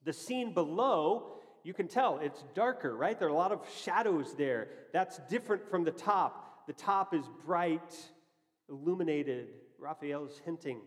The 0.05 0.13
scene 0.13 0.55
below, 0.55 1.39
you 1.65 1.73
can 1.73 1.89
tell 1.89 2.19
it's 2.19 2.43
darker, 2.55 2.97
right? 2.97 3.19
There 3.19 3.29
are 3.29 3.31
a 3.31 3.35
lot 3.35 3.53
of 3.53 3.61
shadows 3.83 4.35
there. 4.37 4.69
That's 4.93 5.19
different 5.31 5.69
from 5.71 5.85
the 5.85 5.91
top. 5.91 6.67
The 6.67 6.73
top 6.73 7.15
is 7.15 7.25
bright, 7.45 7.95
illuminated. 8.69 9.49
Raphael's 9.79 10.41
hinting 10.45 10.81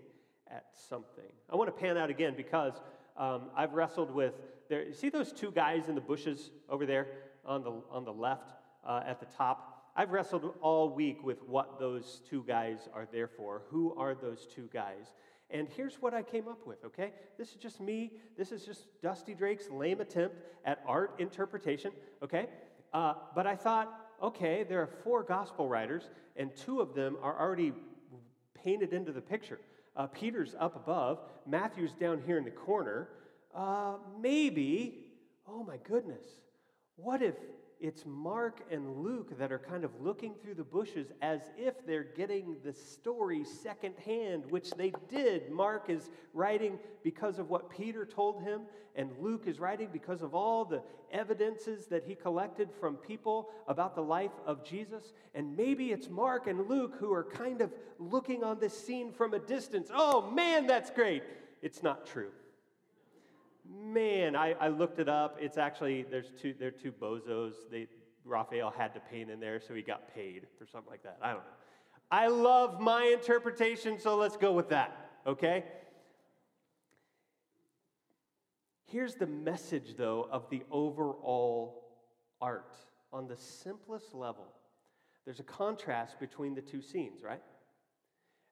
at 0.49 0.65
something. 0.89 1.31
I 1.49 1.55
want 1.55 1.67
to 1.67 1.79
pan 1.79 1.97
out 1.97 2.09
again 2.09 2.33
because 2.35 2.73
um, 3.17 3.49
I've 3.55 3.73
wrestled 3.73 4.11
with 4.11 4.33
there. 4.69 4.93
See 4.93 5.09
those 5.09 5.31
two 5.31 5.51
guys 5.51 5.87
in 5.89 5.95
the 5.95 6.01
bushes 6.01 6.51
over 6.69 6.85
there 6.85 7.07
on 7.45 7.63
the 7.63 7.81
on 7.91 8.05
the 8.05 8.13
left 8.13 8.51
uh, 8.85 9.01
at 9.05 9.19
the 9.19 9.27
top. 9.37 9.91
I've 9.97 10.11
wrestled 10.11 10.53
all 10.61 10.89
week 10.89 11.23
with 11.23 11.41
what 11.43 11.79
those 11.79 12.21
two 12.29 12.43
guys 12.45 12.89
are 12.93 13.07
there 13.13 13.27
for. 13.29 13.61
Who 13.69 13.95
are 13.95 14.13
those 14.13 14.45
two 14.53 14.69
guys? 14.73 15.13
And 15.49 15.67
here's 15.69 16.01
what 16.01 16.13
I 16.13 16.23
came 16.23 16.47
up 16.47 16.65
with, 16.65 16.83
okay? 16.85 17.13
This 17.37 17.49
is 17.49 17.55
just 17.55 17.79
me. 17.79 18.13
This 18.37 18.51
is 18.51 18.65
just 18.65 18.87
Dusty 19.01 19.33
Drake's 19.33 19.69
lame 19.69 20.01
attempt 20.01 20.35
at 20.65 20.83
art 20.87 21.15
interpretation, 21.19 21.91
okay? 22.23 22.47
Uh, 22.93 23.13
but 23.35 23.45
I 23.45 23.55
thought, 23.55 23.93
okay, 24.21 24.63
there 24.63 24.81
are 24.81 24.89
four 25.03 25.23
gospel 25.23 25.67
writers, 25.67 26.09
and 26.35 26.55
two 26.55 26.79
of 26.79 26.95
them 26.95 27.17
are 27.21 27.39
already 27.39 27.73
painted 28.53 28.93
into 28.93 29.11
the 29.11 29.21
picture. 29.21 29.59
Uh, 29.95 30.07
Peter's 30.07 30.55
up 30.59 30.75
above, 30.75 31.19
Matthew's 31.45 31.93
down 31.93 32.21
here 32.25 32.37
in 32.37 32.43
the 32.43 32.51
corner. 32.51 33.09
Uh, 33.53 33.95
maybe, 34.19 35.05
oh 35.47 35.63
my 35.63 35.77
goodness, 35.87 36.25
what 36.95 37.21
if 37.21 37.35
it's 37.85 38.03
Mark 38.03 38.61
and 38.71 39.03
Luke 39.03 39.37
that 39.37 39.51
are 39.51 39.59
kind 39.59 39.83
of 39.83 39.91
looking 40.01 40.33
through 40.41 40.55
the 40.55 40.63
bushes 40.63 41.11
as 41.21 41.41
if 41.55 41.85
they're 41.85 42.03
getting 42.03 42.55
the 42.63 42.73
story 42.73 43.43
secondhand, 43.43 44.43
which 44.49 44.71
they 44.71 44.91
did. 45.07 45.51
Mark 45.51 45.87
is 45.87 46.09
writing 46.33 46.79
because 47.03 47.37
of 47.37 47.49
what 47.49 47.69
Peter 47.69 48.03
told 48.03 48.41
him, 48.41 48.61
and 48.95 49.11
Luke 49.19 49.43
is 49.45 49.59
writing 49.59 49.89
because 49.93 50.23
of 50.23 50.33
all 50.33 50.65
the 50.65 50.81
evidences 51.11 51.85
that 51.85 52.03
he 52.03 52.15
collected 52.15 52.69
from 52.79 52.95
people 52.95 53.49
about 53.67 53.93
the 53.93 54.01
life 54.01 54.31
of 54.47 54.63
Jesus. 54.63 55.13
And 55.35 55.55
maybe 55.55 55.91
it's 55.91 56.09
Mark 56.09 56.47
and 56.47 56.67
Luke 56.67 56.95
who 56.99 57.13
are 57.13 57.23
kind 57.23 57.61
of 57.61 57.71
looking 57.99 58.43
on 58.43 58.59
this 58.59 58.75
scene 58.75 59.11
from 59.11 59.35
a 59.35 59.39
distance. 59.39 59.91
Oh 59.93 60.31
man, 60.31 60.65
that's 60.65 60.89
great. 60.89 61.21
It's 61.61 61.83
not 61.83 62.07
true. 62.07 62.31
Man, 63.69 64.35
I, 64.35 64.53
I 64.53 64.67
looked 64.67 64.99
it 64.99 65.09
up. 65.09 65.37
It's 65.39 65.57
actually 65.57 66.03
there's 66.03 66.31
two 66.41 66.53
there 66.57 66.69
are 66.69 66.71
two 66.71 66.91
bozos. 66.91 67.53
They 67.71 67.87
Raphael 68.23 68.73
had 68.75 68.93
to 68.95 68.99
paint 68.99 69.29
in 69.29 69.39
there, 69.39 69.59
so 69.59 69.73
he 69.73 69.81
got 69.81 70.13
paid 70.13 70.47
or 70.59 70.67
something 70.67 70.89
like 70.89 71.03
that. 71.03 71.17
I 71.21 71.29
don't 71.29 71.39
know. 71.39 71.43
I 72.11 72.27
love 72.27 72.79
my 72.79 73.03
interpretation, 73.05 73.99
so 73.99 74.15
let's 74.15 74.37
go 74.37 74.51
with 74.51 74.69
that. 74.69 75.09
Okay. 75.25 75.63
Here's 78.87 79.15
the 79.15 79.27
message, 79.27 79.95
though, 79.97 80.27
of 80.31 80.49
the 80.49 80.63
overall 80.71 81.83
art 82.41 82.75
on 83.11 83.27
the 83.27 83.35
simplest 83.35 84.13
level. 84.13 84.45
There's 85.25 85.39
a 85.39 85.43
contrast 85.43 86.19
between 86.19 86.53
the 86.53 86.61
two 86.61 86.81
scenes, 86.81 87.23
right? 87.23 87.41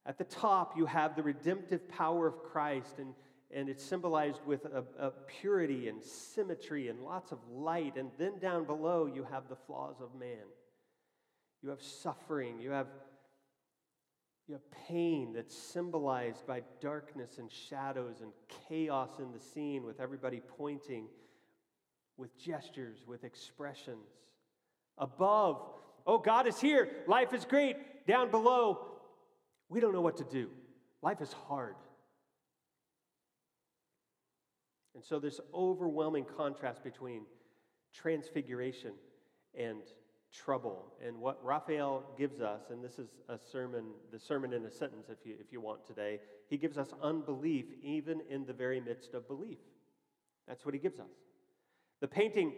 At 0.06 0.18
the 0.18 0.24
top, 0.24 0.76
you 0.76 0.86
have 0.86 1.16
the 1.16 1.24
redemptive 1.24 1.88
power 1.88 2.28
of 2.28 2.44
Christ 2.44 2.98
and 2.98 3.14
and 3.56 3.70
it's 3.70 3.84
symbolized 3.84 4.42
with 4.46 4.66
a, 4.66 4.84
a, 5.00 5.12
purity 5.42 5.88
and 5.88 6.04
symmetry 6.04 6.88
and 6.88 7.02
lots 7.02 7.32
of 7.32 7.40
light. 7.52 7.96
And 7.98 8.10
then 8.18 8.40
down 8.40 8.66
below, 8.66 9.10
you 9.14 9.26
have 9.32 9.48
the 9.48 9.56
flaws 9.56 9.98
of 10.02 10.14
man. 10.20 10.46
You 11.62 11.70
have 11.70 11.82
suffering. 11.82 12.60
You 12.60 12.72
have, 12.72 12.88
you 14.48 14.54
have 14.56 14.72
pain 14.88 15.34
that's 15.34 15.56
symbolized 15.56 16.46
by 16.48 16.64
darkness 16.82 17.38
and 17.38 17.52
shadows 17.52 18.22
and 18.22 18.32
chaos 18.68 19.20
in 19.20 19.32
the 19.32 19.40
scene, 19.40 19.84
with 19.84 20.00
everybody 20.00 20.42
pointing 20.58 21.06
with 22.18 22.38
gestures, 22.38 23.00
with 23.08 23.24
expressions. 23.24 24.08
Above, 24.98 25.62
oh, 26.06 26.18
God 26.18 26.48
is 26.48 26.60
here. 26.60 26.90
Life 27.08 27.34
is 27.34 27.46
great. 27.46 28.06
Down 28.08 28.30
below, 28.30 28.86
we 29.70 29.80
don't 29.80 29.94
know 29.94 30.02
what 30.02 30.18
to 30.18 30.24
do. 30.24 30.50
Life 31.02 31.22
is 31.22 31.34
hard. 31.48 31.76
And 34.96 35.04
so 35.04 35.20
there's 35.20 35.42
overwhelming 35.54 36.26
contrast 36.38 36.84
between 36.84 37.24
transfiguration 37.94 38.94
and 39.58 39.82
trouble. 40.34 40.94
And 41.06 41.20
what 41.20 41.44
Raphael 41.44 42.04
gives 42.18 42.42
us, 42.42 42.62
and 42.72 42.84
this 42.84 43.00
is 43.00 43.10
a 43.30 43.38
sermon, 43.38 43.86
the 44.12 44.20
sermon 44.20 44.54
in 44.54 44.66
a 44.66 44.72
sentence 44.72 45.08
if 45.10 45.26
you, 45.26 45.36
if 45.40 45.52
you 45.52 45.62
want 45.62 45.86
today, 45.86 46.20
he 46.48 46.58
gives 46.58 46.78
us 46.78 46.94
unbelief 47.02 47.66
even 47.82 48.22
in 48.30 48.46
the 48.46 48.54
very 48.54 48.80
midst 48.80 49.14
of 49.14 49.28
belief. 49.28 49.60
That's 50.48 50.66
what 50.66 50.74
he 50.74 50.80
gives 50.80 51.00
us. 51.00 51.12
The 52.02 52.08
painting 52.08 52.54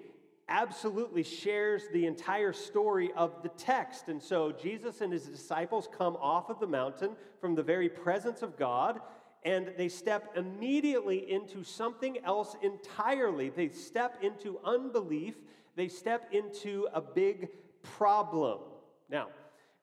absolutely 0.48 1.24
shares 1.24 1.84
the 1.92 2.06
entire 2.06 2.54
story 2.54 3.12
of 3.16 3.42
the 3.44 3.50
text. 3.50 4.08
And 4.08 4.22
so 4.22 4.52
Jesus 4.52 5.02
and 5.02 5.12
his 5.12 5.26
disciples 5.26 5.88
come 5.98 6.16
off 6.18 6.50
of 6.50 6.60
the 6.60 6.68
mountain 6.68 7.16
from 7.42 7.56
the 7.56 7.64
very 7.64 7.90
presence 7.90 8.42
of 8.42 8.58
God 8.58 9.00
and 9.46 9.72
they 9.78 9.88
step 9.88 10.34
immediately 10.36 11.32
into 11.32 11.64
something 11.64 12.18
else 12.26 12.56
entirely. 12.64 13.50
They 13.50 13.70
step 13.70 14.18
into 14.24 14.60
unbelief, 14.66 15.36
they 15.76 15.88
step 15.88 16.30
into 16.32 16.88
a 16.94 17.00
big 17.00 17.50
problem. 17.84 18.60
Now, 19.08 19.28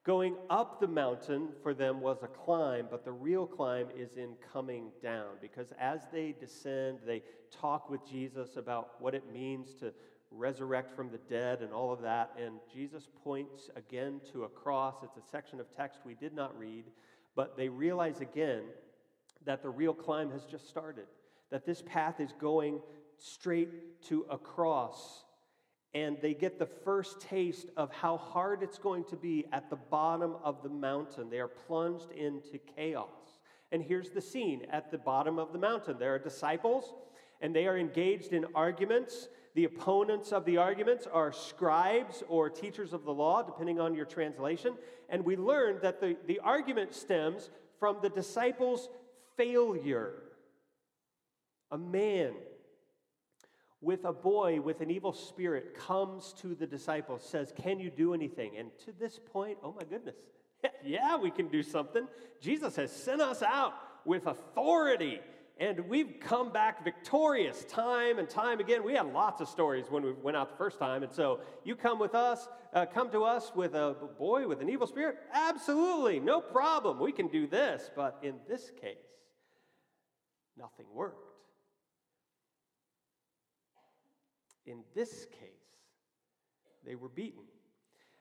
going 0.04 0.34
up 0.50 0.80
the 0.80 0.88
mountain 0.88 1.50
for 1.62 1.74
them 1.74 2.00
was 2.00 2.24
a 2.24 2.26
climb, 2.26 2.88
but 2.90 3.04
the 3.04 3.12
real 3.12 3.46
climb 3.46 3.86
is 3.96 4.16
in 4.16 4.34
coming 4.52 4.88
down 5.00 5.36
because 5.40 5.72
as 5.78 6.00
they 6.12 6.34
descend, 6.40 6.98
they 7.06 7.22
talk 7.52 7.88
with 7.88 8.04
Jesus 8.04 8.56
about 8.56 9.00
what 9.00 9.14
it 9.14 9.32
means 9.32 9.74
to 9.74 9.92
resurrect 10.32 10.96
from 10.96 11.08
the 11.10 11.20
dead 11.28 11.60
and 11.60 11.72
all 11.72 11.92
of 11.92 12.02
that. 12.02 12.32
And 12.42 12.54
Jesus 12.72 13.08
points 13.22 13.70
again 13.76 14.20
to 14.32 14.42
a 14.42 14.48
cross. 14.48 14.96
It's 15.04 15.18
a 15.18 15.30
section 15.30 15.60
of 15.60 15.70
text 15.70 16.00
we 16.04 16.14
did 16.14 16.34
not 16.34 16.58
read, 16.58 16.86
but 17.36 17.56
they 17.56 17.68
realize 17.68 18.20
again 18.20 18.62
that 19.44 19.62
the 19.62 19.70
real 19.70 19.94
climb 19.94 20.30
has 20.30 20.44
just 20.44 20.68
started, 20.68 21.06
that 21.50 21.66
this 21.66 21.82
path 21.82 22.20
is 22.20 22.32
going 22.38 22.80
straight 23.18 24.02
to 24.08 24.26
a 24.30 24.38
cross. 24.38 25.24
And 25.94 26.16
they 26.22 26.32
get 26.32 26.58
the 26.58 26.66
first 26.66 27.20
taste 27.20 27.66
of 27.76 27.92
how 27.92 28.16
hard 28.16 28.62
it's 28.62 28.78
going 28.78 29.04
to 29.04 29.16
be 29.16 29.44
at 29.52 29.68
the 29.68 29.76
bottom 29.76 30.36
of 30.42 30.62
the 30.62 30.70
mountain. 30.70 31.28
They 31.28 31.40
are 31.40 31.48
plunged 31.48 32.10
into 32.12 32.58
chaos. 32.76 33.08
And 33.72 33.82
here's 33.82 34.10
the 34.10 34.20
scene 34.20 34.66
at 34.70 34.90
the 34.90 34.98
bottom 34.98 35.38
of 35.38 35.52
the 35.52 35.58
mountain 35.58 35.96
there 35.98 36.14
are 36.14 36.18
disciples, 36.18 36.94
and 37.40 37.54
they 37.54 37.66
are 37.66 37.78
engaged 37.78 38.32
in 38.32 38.46
arguments. 38.54 39.28
The 39.54 39.64
opponents 39.64 40.32
of 40.32 40.46
the 40.46 40.56
arguments 40.56 41.06
are 41.12 41.30
scribes 41.30 42.22
or 42.26 42.48
teachers 42.48 42.94
of 42.94 43.04
the 43.04 43.12
law, 43.12 43.42
depending 43.42 43.80
on 43.80 43.94
your 43.94 44.06
translation. 44.06 44.74
And 45.10 45.24
we 45.26 45.36
learn 45.36 45.78
that 45.82 46.00
the, 46.00 46.16
the 46.26 46.40
argument 46.40 46.94
stems 46.94 47.50
from 47.78 47.98
the 48.00 48.08
disciples' 48.08 48.88
failure. 49.36 50.14
A 51.70 51.78
man 51.78 52.34
with 53.82 54.04
a 54.04 54.12
boy 54.12 54.60
with 54.60 54.80
an 54.80 54.90
evil 54.90 55.12
spirit 55.12 55.74
comes 55.74 56.32
to 56.34 56.54
the 56.54 56.66
disciples, 56.66 57.22
says, 57.28 57.52
Can 57.60 57.80
you 57.80 57.90
do 57.90 58.14
anything? 58.14 58.56
And 58.56 58.70
to 58.86 58.92
this 58.98 59.18
point, 59.18 59.58
oh 59.62 59.74
my 59.78 59.84
goodness, 59.84 60.14
yeah, 60.84 61.16
we 61.16 61.30
can 61.30 61.48
do 61.48 61.62
something. 61.62 62.06
Jesus 62.40 62.76
has 62.76 62.92
sent 62.92 63.20
us 63.20 63.42
out 63.42 63.74
with 64.04 64.26
authority, 64.26 65.20
and 65.58 65.80
we've 65.88 66.14
come 66.20 66.52
back 66.52 66.84
victorious 66.84 67.64
time 67.64 68.18
and 68.18 68.30
time 68.30 68.60
again. 68.60 68.84
We 68.84 68.94
had 68.94 69.12
lots 69.12 69.40
of 69.40 69.48
stories 69.48 69.86
when 69.90 70.04
we 70.04 70.12
went 70.12 70.36
out 70.36 70.50
the 70.50 70.56
first 70.56 70.78
time, 70.78 71.02
and 71.02 71.12
so 71.12 71.40
you 71.64 71.74
come 71.74 71.98
with 71.98 72.14
us, 72.14 72.48
uh, 72.72 72.86
come 72.86 73.10
to 73.10 73.24
us 73.24 73.52
with 73.54 73.74
a 73.74 73.96
boy 74.16 74.46
with 74.46 74.60
an 74.60 74.68
evil 74.68 74.86
spirit? 74.86 75.16
Absolutely, 75.32 76.20
no 76.20 76.40
problem. 76.40 77.00
We 77.00 77.10
can 77.12 77.26
do 77.26 77.48
this. 77.48 77.90
But 77.96 78.18
in 78.22 78.36
this 78.48 78.70
case, 78.80 79.11
nothing 80.58 80.86
worked. 80.94 81.28
In 84.66 84.84
this 84.94 85.26
case, 85.26 85.48
they 86.84 86.94
were 86.94 87.08
beaten. 87.08 87.42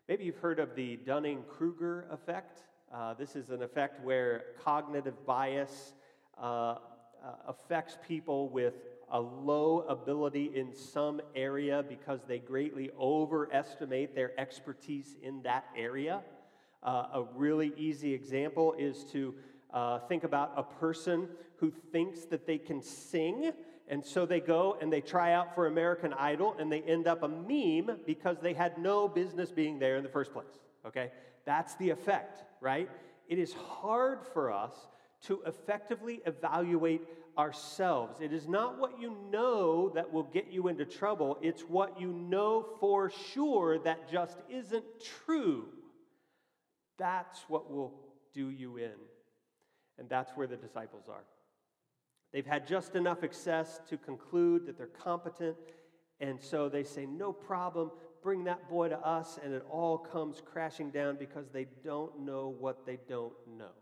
Maybe 0.07 0.25
you've 0.25 0.37
heard 0.37 0.59
of 0.59 0.75
the 0.75 0.97
Dunning 0.97 1.43
Kruger 1.47 2.07
effect. 2.11 2.63
Uh, 2.93 3.13
this 3.13 3.35
is 3.35 3.49
an 3.49 3.61
effect 3.61 4.03
where 4.03 4.45
cognitive 4.63 5.25
bias 5.25 5.93
uh, 6.37 6.41
uh, 6.43 6.77
affects 7.47 7.97
people 8.07 8.49
with 8.49 8.73
a 9.11 9.19
low 9.19 9.81
ability 9.87 10.51
in 10.55 10.73
some 10.73 11.21
area 11.35 11.83
because 11.87 12.21
they 12.27 12.39
greatly 12.39 12.89
overestimate 12.99 14.15
their 14.15 14.39
expertise 14.39 15.15
in 15.21 15.41
that 15.43 15.65
area. 15.77 16.21
Uh, 16.81 17.05
a 17.13 17.23
really 17.35 17.73
easy 17.77 18.13
example 18.13 18.73
is 18.79 19.03
to 19.03 19.35
uh, 19.73 19.99
think 19.99 20.23
about 20.23 20.51
a 20.57 20.63
person 20.63 21.27
who 21.61 21.71
thinks 21.91 22.25
that 22.25 22.45
they 22.45 22.57
can 22.57 22.81
sing, 22.81 23.53
and 23.87 24.03
so 24.03 24.25
they 24.25 24.41
go 24.41 24.77
and 24.81 24.91
they 24.91 24.99
try 24.99 25.31
out 25.31 25.55
for 25.55 25.67
American 25.67 26.11
Idol, 26.13 26.55
and 26.59 26.69
they 26.69 26.81
end 26.81 27.07
up 27.07 27.23
a 27.23 27.27
meme 27.27 27.99
because 28.05 28.37
they 28.41 28.53
had 28.53 28.77
no 28.77 29.07
business 29.07 29.51
being 29.51 29.79
there 29.79 29.95
in 29.95 30.03
the 30.03 30.09
first 30.09 30.33
place. 30.33 30.59
Okay? 30.85 31.11
That's 31.45 31.75
the 31.75 31.91
effect, 31.91 32.43
right? 32.59 32.89
It 33.29 33.39
is 33.39 33.53
hard 33.53 34.25
for 34.33 34.51
us 34.51 34.73
to 35.27 35.41
effectively 35.45 36.19
evaluate 36.25 37.01
ourselves. 37.37 38.19
It 38.21 38.33
is 38.33 38.47
not 38.47 38.79
what 38.79 38.99
you 38.99 39.15
know 39.31 39.89
that 39.89 40.11
will 40.11 40.23
get 40.23 40.51
you 40.51 40.67
into 40.67 40.83
trouble, 40.83 41.37
it's 41.41 41.61
what 41.61 41.99
you 41.99 42.11
know 42.11 42.65
for 42.79 43.11
sure 43.33 43.77
that 43.79 44.11
just 44.11 44.37
isn't 44.49 44.83
true. 45.25 45.65
That's 46.97 47.39
what 47.47 47.71
will 47.71 47.93
do 48.33 48.49
you 48.49 48.77
in. 48.77 48.91
And 49.97 50.09
that's 50.09 50.31
where 50.31 50.47
the 50.47 50.57
disciples 50.57 51.03
are. 51.07 51.23
They've 52.33 52.45
had 52.45 52.65
just 52.65 52.95
enough 52.95 53.23
access 53.23 53.81
to 53.89 53.97
conclude 53.97 54.65
that 54.65 54.77
they're 54.77 54.87
competent, 54.87 55.57
and 56.19 56.41
so 56.41 56.69
they 56.69 56.83
say, 56.83 57.05
No 57.05 57.33
problem, 57.33 57.91
bring 58.23 58.45
that 58.45 58.69
boy 58.69 58.89
to 58.89 58.99
us, 58.99 59.37
and 59.43 59.53
it 59.53 59.65
all 59.69 59.97
comes 59.97 60.41
crashing 60.43 60.91
down 60.91 61.17
because 61.17 61.49
they 61.49 61.67
don't 61.83 62.19
know 62.19 62.55
what 62.57 62.85
they 62.85 62.99
don't 63.09 63.33
know. 63.57 63.73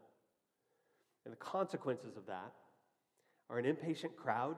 And 1.25 1.31
the 1.31 1.37
consequences 1.37 2.17
of 2.17 2.25
that 2.27 2.53
are 3.49 3.59
an 3.59 3.65
impatient 3.65 4.15
crowd 4.15 4.55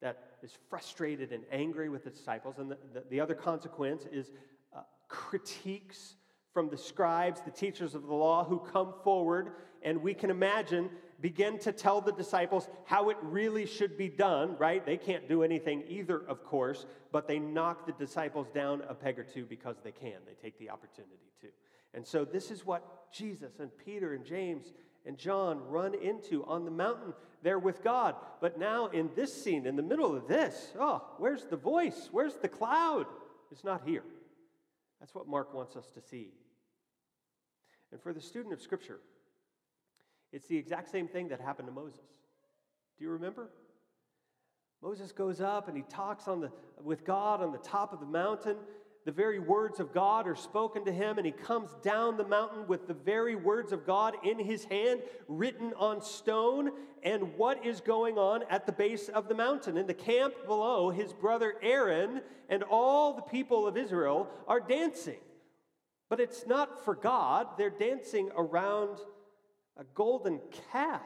that 0.00 0.32
is 0.42 0.52
frustrated 0.68 1.32
and 1.32 1.44
angry 1.50 1.88
with 1.88 2.04
the 2.04 2.10
disciples, 2.10 2.58
and 2.58 2.70
the, 2.70 2.78
the, 2.92 3.04
the 3.10 3.20
other 3.20 3.34
consequence 3.34 4.04
is 4.12 4.30
uh, 4.76 4.80
critiques 5.08 6.16
from 6.52 6.68
the 6.68 6.76
scribes, 6.76 7.40
the 7.40 7.50
teachers 7.50 7.94
of 7.94 8.02
the 8.02 8.14
law, 8.14 8.44
who 8.44 8.58
come 8.58 8.92
forward, 9.02 9.52
and 9.82 10.02
we 10.02 10.12
can 10.12 10.30
imagine 10.30 10.90
begin 11.22 11.58
to 11.60 11.72
tell 11.72 12.00
the 12.00 12.12
disciples 12.12 12.68
how 12.84 13.08
it 13.08 13.16
really 13.22 13.64
should 13.64 13.96
be 13.96 14.08
done, 14.08 14.56
right? 14.58 14.84
They 14.84 14.96
can't 14.96 15.28
do 15.28 15.42
anything 15.42 15.84
either, 15.88 16.18
of 16.28 16.44
course, 16.44 16.84
but 17.12 17.28
they 17.28 17.38
knock 17.38 17.86
the 17.86 17.92
disciples 17.92 18.48
down 18.50 18.82
a 18.88 18.94
peg 18.94 19.18
or 19.18 19.22
two 19.22 19.46
because 19.46 19.76
they 19.82 19.92
can. 19.92 20.16
They 20.26 20.34
take 20.42 20.58
the 20.58 20.68
opportunity 20.70 21.30
to. 21.40 21.46
And 21.94 22.06
so, 22.06 22.24
this 22.24 22.50
is 22.50 22.66
what 22.66 23.12
Jesus 23.12 23.60
and 23.60 23.70
Peter 23.84 24.14
and 24.14 24.24
James 24.24 24.72
and 25.06 25.16
John 25.16 25.60
run 25.68 25.94
into 25.94 26.44
on 26.44 26.64
the 26.64 26.70
mountain 26.70 27.12
there 27.42 27.58
with 27.58 27.82
God. 27.82 28.16
But 28.40 28.58
now, 28.58 28.86
in 28.86 29.10
this 29.14 29.32
scene, 29.32 29.66
in 29.66 29.76
the 29.76 29.82
middle 29.82 30.14
of 30.14 30.26
this, 30.26 30.72
oh, 30.78 31.04
where's 31.18 31.44
the 31.44 31.56
voice? 31.56 32.08
Where's 32.10 32.34
the 32.34 32.48
cloud? 32.48 33.06
It's 33.50 33.64
not 33.64 33.82
here. 33.84 34.04
That's 35.00 35.14
what 35.14 35.28
Mark 35.28 35.54
wants 35.54 35.76
us 35.76 35.90
to 35.94 36.00
see. 36.00 36.30
And 37.90 38.00
for 38.00 38.12
the 38.12 38.20
student 38.20 38.54
of 38.54 38.62
Scripture, 38.62 39.00
it's 40.32 40.46
the 40.46 40.56
exact 40.56 40.90
same 40.90 41.08
thing 41.08 41.28
that 41.28 41.40
happened 41.40 41.68
to 41.68 41.74
Moses. 41.74 42.00
Do 42.98 43.04
you 43.04 43.10
remember? 43.10 43.50
Moses 44.82 45.12
goes 45.12 45.40
up 45.40 45.68
and 45.68 45.76
he 45.76 45.84
talks 45.84 46.26
on 46.26 46.40
the, 46.40 46.50
with 46.82 47.04
God 47.04 47.42
on 47.42 47.52
the 47.52 47.58
top 47.58 47.92
of 47.92 48.00
the 48.00 48.06
mountain. 48.06 48.56
The 49.04 49.12
very 49.12 49.40
words 49.40 49.80
of 49.80 49.92
God 49.92 50.28
are 50.28 50.36
spoken 50.36 50.84
to 50.84 50.92
him, 50.92 51.18
and 51.18 51.26
he 51.26 51.32
comes 51.32 51.70
down 51.82 52.16
the 52.16 52.26
mountain 52.26 52.68
with 52.68 52.86
the 52.86 52.94
very 52.94 53.34
words 53.34 53.72
of 53.72 53.84
God 53.84 54.14
in 54.22 54.38
his 54.38 54.64
hand, 54.64 55.02
written 55.26 55.72
on 55.76 56.00
stone. 56.00 56.70
And 57.02 57.36
what 57.36 57.66
is 57.66 57.80
going 57.80 58.16
on 58.16 58.44
at 58.48 58.64
the 58.64 58.70
base 58.70 59.08
of 59.08 59.26
the 59.28 59.34
mountain? 59.34 59.76
In 59.76 59.88
the 59.88 59.94
camp 59.94 60.34
below, 60.46 60.90
his 60.90 61.12
brother 61.12 61.54
Aaron 61.62 62.20
and 62.48 62.62
all 62.62 63.14
the 63.14 63.22
people 63.22 63.66
of 63.66 63.76
Israel 63.76 64.28
are 64.46 64.60
dancing. 64.60 65.18
But 66.08 66.20
it's 66.20 66.46
not 66.46 66.84
for 66.84 66.94
God, 66.94 67.48
they're 67.58 67.70
dancing 67.70 68.30
around 68.36 68.98
a 69.76 69.84
golden 69.94 70.40
calf. 70.72 71.02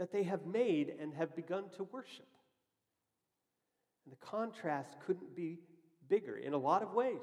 that 0.00 0.12
they 0.12 0.22
have 0.22 0.46
made 0.46 0.94
and 0.98 1.12
have 1.12 1.36
begun 1.36 1.64
to 1.76 1.84
worship. 1.84 2.26
And 4.06 4.14
the 4.14 4.26
contrast 4.26 4.96
couldn't 5.06 5.36
be 5.36 5.58
bigger 6.08 6.38
in 6.38 6.54
a 6.54 6.58
lot 6.58 6.82
of 6.82 6.94
ways. 6.94 7.20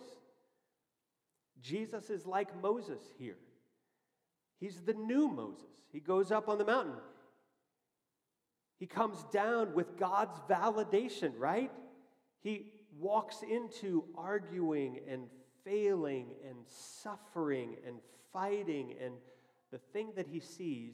Jesus 1.59 2.11
is 2.11 2.27
like 2.27 2.61
Moses 2.61 3.01
here. 3.17 3.39
He's 4.59 4.81
the 4.81 4.93
new 4.93 5.27
Moses. 5.27 5.73
He 5.91 5.99
goes 5.99 6.31
up 6.31 6.47
on 6.47 6.59
the 6.59 6.65
mountain. 6.65 6.93
He 8.79 8.85
comes 8.85 9.23
down 9.31 9.73
with 9.73 9.97
God's 9.97 10.39
validation, 10.47 11.31
right? 11.39 11.71
He 12.41 12.67
walks 12.99 13.41
into 13.41 14.03
arguing 14.15 14.99
and 15.09 15.23
failing 15.65 16.27
and 16.47 16.57
suffering 16.67 17.75
and 17.87 17.97
fighting, 18.31 18.93
and 19.03 19.15
the 19.71 19.79
thing 19.93 20.11
that 20.15 20.27
he 20.27 20.39
sees 20.39 20.93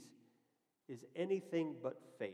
is 0.87 1.05
anything 1.15 1.75
but 1.81 1.99
faith. 2.19 2.33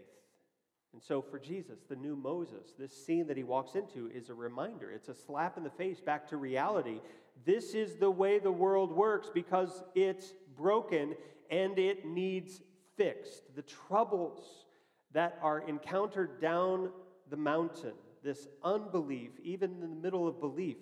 And 0.94 1.02
so, 1.02 1.22
for 1.22 1.38
Jesus, 1.38 1.80
the 1.88 1.96
new 1.96 2.16
Moses, 2.16 2.74
this 2.78 3.06
scene 3.06 3.28
that 3.28 3.38
he 3.38 3.44
walks 3.44 3.76
into 3.76 4.10
is 4.14 4.30
a 4.30 4.34
reminder. 4.34 4.90
It's 4.90 5.10
a 5.10 5.14
slap 5.14 5.56
in 5.58 5.64
the 5.64 5.70
face 5.70 6.00
back 6.00 6.28
to 6.30 6.38
reality. 6.38 7.00
This 7.46 7.76
is 7.76 7.96
the 7.96 8.10
way 8.10 8.40
the 8.40 8.52
world 8.52 8.92
works 8.92 9.30
because 9.32 9.84
it's 9.94 10.34
broken 10.58 11.16
and 11.52 11.78
it 11.78 12.06
needs 12.06 12.62
fixed. 12.98 13.56
The 13.56 13.62
troubles 13.62 14.66
that 15.14 15.38
are 15.42 15.62
encountered 15.68 16.42
down 16.42 16.90
the 17.30 17.38
mountain, 17.38 17.94
this 18.24 18.48
unbelief, 18.64 19.32
even 19.44 19.72
in 19.72 19.82
the 19.82 19.88
middle 19.88 20.28
of 20.28 20.40
belief, 20.40 20.78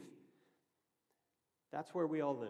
that's 1.71 1.93
where 1.93 2.07
we 2.07 2.21
all 2.21 2.37
live. 2.37 2.49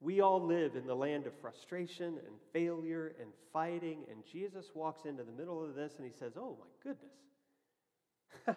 We 0.00 0.20
all 0.20 0.40
live 0.40 0.76
in 0.76 0.86
the 0.86 0.94
land 0.94 1.26
of 1.26 1.34
frustration 1.34 2.18
and 2.24 2.36
failure 2.52 3.14
and 3.20 3.30
fighting, 3.52 4.04
and 4.10 4.24
Jesus 4.24 4.70
walks 4.74 5.04
into 5.04 5.24
the 5.24 5.32
middle 5.32 5.64
of 5.64 5.74
this 5.74 5.94
and 5.96 6.06
he 6.06 6.12
says, 6.12 6.34
Oh 6.36 6.56
my 6.58 6.66
goodness, 6.82 8.56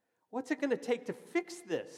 what's 0.30 0.50
it 0.50 0.60
going 0.60 0.70
to 0.70 0.76
take 0.76 1.06
to 1.06 1.12
fix 1.12 1.60
this? 1.68 1.94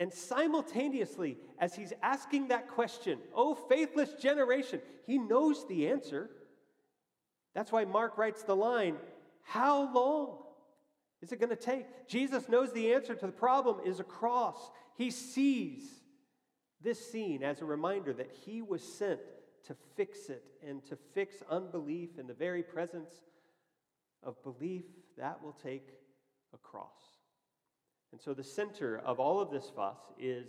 And 0.00 0.12
simultaneously, 0.12 1.36
as 1.60 1.76
he's 1.76 1.92
asking 2.02 2.48
that 2.48 2.68
question, 2.68 3.18
Oh, 3.32 3.54
faithless 3.54 4.14
generation, 4.14 4.80
he 5.06 5.18
knows 5.18 5.66
the 5.68 5.88
answer. 5.88 6.30
That's 7.54 7.70
why 7.70 7.84
Mark 7.84 8.18
writes 8.18 8.42
the 8.42 8.56
line, 8.56 8.96
How 9.44 9.94
long 9.94 10.38
is 11.22 11.30
it 11.30 11.38
going 11.38 11.50
to 11.50 11.56
take? 11.56 12.08
Jesus 12.08 12.48
knows 12.48 12.72
the 12.72 12.92
answer 12.92 13.14
to 13.14 13.26
the 13.26 13.32
problem 13.32 13.76
is 13.86 14.00
a 14.00 14.04
cross. 14.04 14.72
He 14.96 15.12
sees 15.12 15.84
this 16.84 17.10
scene 17.10 17.42
as 17.42 17.60
a 17.60 17.64
reminder 17.64 18.12
that 18.12 18.30
he 18.44 18.62
was 18.62 18.82
sent 18.82 19.20
to 19.66 19.74
fix 19.96 20.28
it 20.28 20.44
and 20.66 20.84
to 20.84 20.96
fix 21.14 21.36
unbelief 21.50 22.10
in 22.18 22.26
the 22.26 22.34
very 22.34 22.62
presence 22.62 23.10
of 24.22 24.40
belief 24.44 24.84
that 25.18 25.42
will 25.42 25.56
take 25.62 25.88
a 26.52 26.58
cross. 26.58 27.18
And 28.12 28.20
so 28.20 28.34
the 28.34 28.44
center 28.44 28.98
of 28.98 29.18
all 29.18 29.40
of 29.40 29.50
this 29.50 29.70
fuss 29.74 29.98
is 30.18 30.46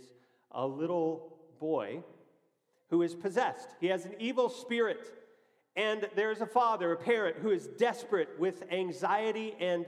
a 0.52 0.66
little 0.66 1.38
boy 1.58 2.02
who 2.90 3.02
is 3.02 3.14
possessed. 3.14 3.70
He 3.80 3.88
has 3.88 4.04
an 4.04 4.14
evil 4.18 4.48
spirit. 4.48 5.12
And 5.74 6.08
there's 6.14 6.40
a 6.40 6.46
father, 6.46 6.92
a 6.92 6.96
parent, 6.96 7.36
who 7.38 7.50
is 7.50 7.66
desperate 7.66 8.38
with 8.38 8.62
anxiety 8.70 9.54
and 9.58 9.84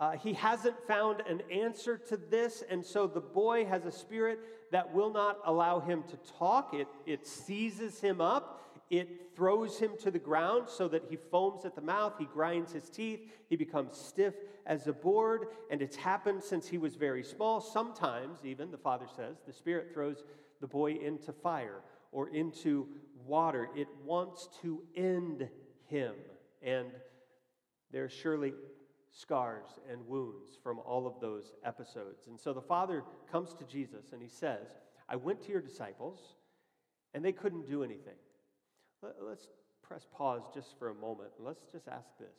uh, 0.00 0.12
he 0.12 0.32
hasn't 0.32 0.76
found 0.86 1.22
an 1.28 1.42
answer 1.50 1.98
to 1.98 2.16
this, 2.16 2.62
and 2.70 2.84
so 2.84 3.06
the 3.06 3.20
boy 3.20 3.64
has 3.64 3.84
a 3.84 3.92
spirit 3.92 4.38
that 4.70 4.94
will 4.94 5.12
not 5.12 5.38
allow 5.44 5.80
him 5.80 6.04
to 6.04 6.16
talk. 6.38 6.72
It, 6.72 6.86
it 7.06 7.26
seizes 7.26 8.00
him 8.00 8.20
up, 8.20 8.76
it 8.90 9.34
throws 9.34 9.78
him 9.78 9.92
to 10.00 10.10
the 10.10 10.18
ground 10.18 10.68
so 10.68 10.88
that 10.88 11.04
he 11.10 11.16
foams 11.16 11.64
at 11.64 11.74
the 11.74 11.80
mouth, 11.80 12.14
he 12.18 12.26
grinds 12.26 12.72
his 12.72 12.88
teeth, 12.88 13.20
he 13.48 13.56
becomes 13.56 13.96
stiff 13.96 14.34
as 14.66 14.86
a 14.86 14.92
board, 14.92 15.46
and 15.70 15.82
it's 15.82 15.96
happened 15.96 16.42
since 16.42 16.68
he 16.68 16.78
was 16.78 16.94
very 16.94 17.24
small. 17.24 17.60
Sometimes, 17.60 18.44
even, 18.44 18.70
the 18.70 18.78
father 18.78 19.06
says, 19.16 19.36
the 19.46 19.52
spirit 19.52 19.90
throws 19.92 20.22
the 20.60 20.66
boy 20.66 20.92
into 20.92 21.32
fire 21.32 21.80
or 22.12 22.28
into 22.28 22.86
water. 23.26 23.68
It 23.74 23.88
wants 24.04 24.48
to 24.62 24.82
end 24.96 25.48
him. 25.86 26.14
And 26.62 26.88
there's 27.90 28.12
surely 28.12 28.52
scars 29.18 29.66
and 29.90 30.06
wounds 30.06 30.58
from 30.62 30.78
all 30.80 31.06
of 31.06 31.20
those 31.20 31.52
episodes. 31.64 32.26
And 32.28 32.38
so 32.38 32.52
the 32.52 32.62
father 32.62 33.02
comes 33.30 33.52
to 33.54 33.64
Jesus 33.64 34.12
and 34.12 34.22
he 34.22 34.28
says, 34.28 34.68
I 35.08 35.16
went 35.16 35.42
to 35.42 35.52
your 35.52 35.60
disciples 35.60 36.20
and 37.14 37.24
they 37.24 37.32
couldn't 37.32 37.66
do 37.66 37.82
anything. 37.82 38.14
Let's 39.20 39.48
press 39.82 40.06
pause 40.12 40.42
just 40.52 40.78
for 40.78 40.90
a 40.90 40.94
moment 40.94 41.30
let's 41.38 41.64
just 41.72 41.88
ask 41.88 42.10
this 42.18 42.36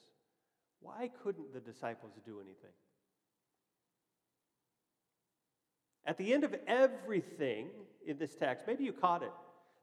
why 0.81 1.09
couldn't 1.23 1.53
the 1.53 1.59
disciples 1.59 2.13
do 2.25 2.39
anything? 2.39 2.71
At 6.05 6.17
the 6.17 6.33
end 6.33 6.45
of 6.45 6.55
everything 6.67 7.67
in 8.05 8.17
this 8.17 8.33
text, 8.33 8.65
maybe 8.65 8.85
you 8.85 8.93
caught 8.93 9.21
it. 9.21 9.31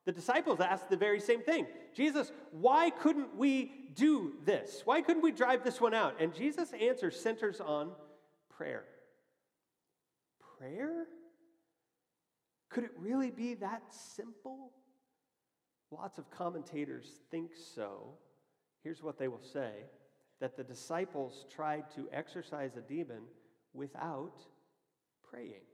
The 0.07 0.13
disciples 0.13 0.61
asked 0.61 0.89
the 0.89 0.97
very 0.97 1.21
same 1.21 1.43
thing 1.43 1.67
Jesus, 1.93 2.33
why 2.53 2.91
couldn't 2.91 3.37
we 3.37 3.73
do 3.95 4.35
this? 4.45 4.83
Why 4.85 5.03
couldn't 5.03 5.23
we 5.23 5.33
drive 5.33 5.65
this 5.65 5.81
one 5.81 5.95
out? 5.95 6.21
And 6.21 6.33
Jesus' 6.33 6.73
answer 6.81 7.11
centers 7.11 7.61
on 7.61 7.91
prayer. 8.57 8.85
Prayer? 10.59 11.07
Could 12.71 12.85
it 12.85 12.93
really 12.99 13.31
be 13.31 13.55
that 13.55 13.83
simple? 13.91 14.73
Lots 15.91 16.19
of 16.19 16.31
commentators 16.31 17.07
think 17.31 17.51
so. 17.75 18.15
Here's 18.83 19.03
what 19.03 19.19
they 19.19 19.29
will 19.29 19.43
say 19.43 19.73
that 20.41 20.57
the 20.57 20.65
disciples 20.65 21.47
tried 21.55 21.91
to 21.95 22.09
exorcise 22.13 22.77
a 22.77 22.83
demon 22.83 23.23
without 23.73 24.45
praying. 25.31 25.65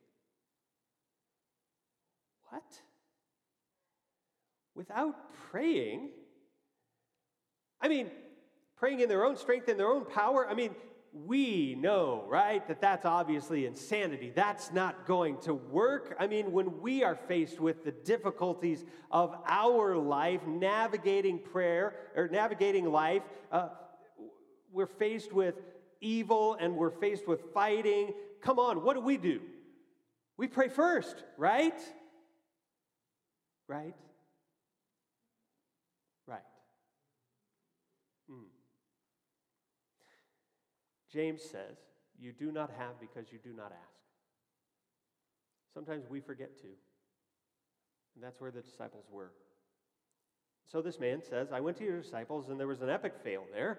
What? 2.51 2.63
Without 4.83 5.15
praying. 5.53 6.11
I 7.81 7.87
mean, 7.87 8.11
praying 8.77 8.99
in 8.99 9.09
their 9.09 9.25
own 9.25 9.37
strength 9.37 9.69
and 9.69 9.79
their 9.79 9.87
own 9.87 10.05
power. 10.05 10.49
I 10.49 10.55
mean, 10.55 10.75
we 11.13 11.77
know, 11.79 12.25
right, 12.29 12.67
that 12.67 12.81
that's 12.81 13.05
obviously 13.05 13.65
insanity. 13.65 14.33
That's 14.35 14.73
not 14.73 15.07
going 15.07 15.39
to 15.43 15.55
work. 15.55 16.17
I 16.19 16.27
mean, 16.27 16.51
when 16.51 16.81
we 16.81 17.05
are 17.05 17.15
faced 17.15 17.61
with 17.61 17.85
the 17.85 17.93
difficulties 17.93 18.85
of 19.13 19.37
our 19.47 19.97
life, 19.97 20.41
navigating 20.49 21.39
prayer 21.39 21.95
or 22.17 22.27
navigating 22.27 22.91
life, 22.91 23.23
uh, 23.53 23.69
we're 24.73 24.87
faced 24.87 25.33
with 25.33 25.55
evil 26.01 26.57
and 26.59 26.75
we're 26.75 26.91
faced 26.91 27.29
with 27.29 27.41
fighting. 27.55 28.15
Come 28.41 28.59
on, 28.59 28.83
what 28.83 28.95
do 28.95 29.01
we 29.01 29.17
do? 29.17 29.43
We 30.37 30.49
pray 30.49 30.69
first, 30.69 31.23
right? 31.39 31.79
Right? 33.69 33.95
Hmm. 38.29 38.45
James 41.13 41.43
says, 41.43 41.77
You 42.19 42.33
do 42.33 42.53
not 42.53 42.71
have 42.79 43.01
because 43.01 43.33
you 43.33 43.39
do 43.43 43.53
not 43.55 43.73
ask. 43.73 44.03
Sometimes 45.75 46.05
we 46.09 46.21
forget 46.21 46.57
to. 46.59 46.69
And 48.15 48.23
that's 48.23 48.41
where 48.41 48.51
the 48.51 48.61
disciples 48.61 49.05
were. 49.11 49.33
So 50.71 50.83
this 50.83 51.01
man 51.01 51.23
says, 51.23 51.49
I 51.53 51.61
went 51.61 51.77
to 51.79 51.85
your 51.85 52.01
disciples 52.01 52.49
and 52.49 52.59
there 52.59 52.67
was 52.67 52.83
an 52.83 52.91
epic 52.91 53.15
fail 53.23 53.45
there. 53.53 53.79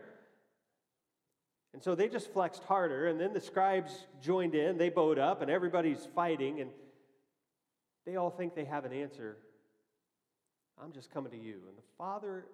And 1.74 1.82
so 1.82 1.96
they 1.96 2.08
just 2.08 2.32
flexed 2.32 2.64
harder, 2.66 3.08
and 3.08 3.20
then 3.20 3.34
the 3.34 3.42
scribes 3.42 4.06
joined 4.22 4.54
in, 4.54 4.78
they 4.78 4.90
bowed 4.90 5.18
up, 5.18 5.42
and 5.42 5.50
everybody's 5.50 6.08
fighting, 6.14 6.62
and 6.62 6.70
they 8.06 8.16
all 8.16 8.30
think 8.30 8.54
they 8.54 8.66
have 8.66 8.86
an 8.86 8.94
answer. 8.94 9.38
I'm 10.82 10.92
just 10.92 11.12
coming 11.12 11.32
to 11.32 11.38
you. 11.38 11.62
And 11.68 11.78
the 11.78 11.84
Father 11.98 12.46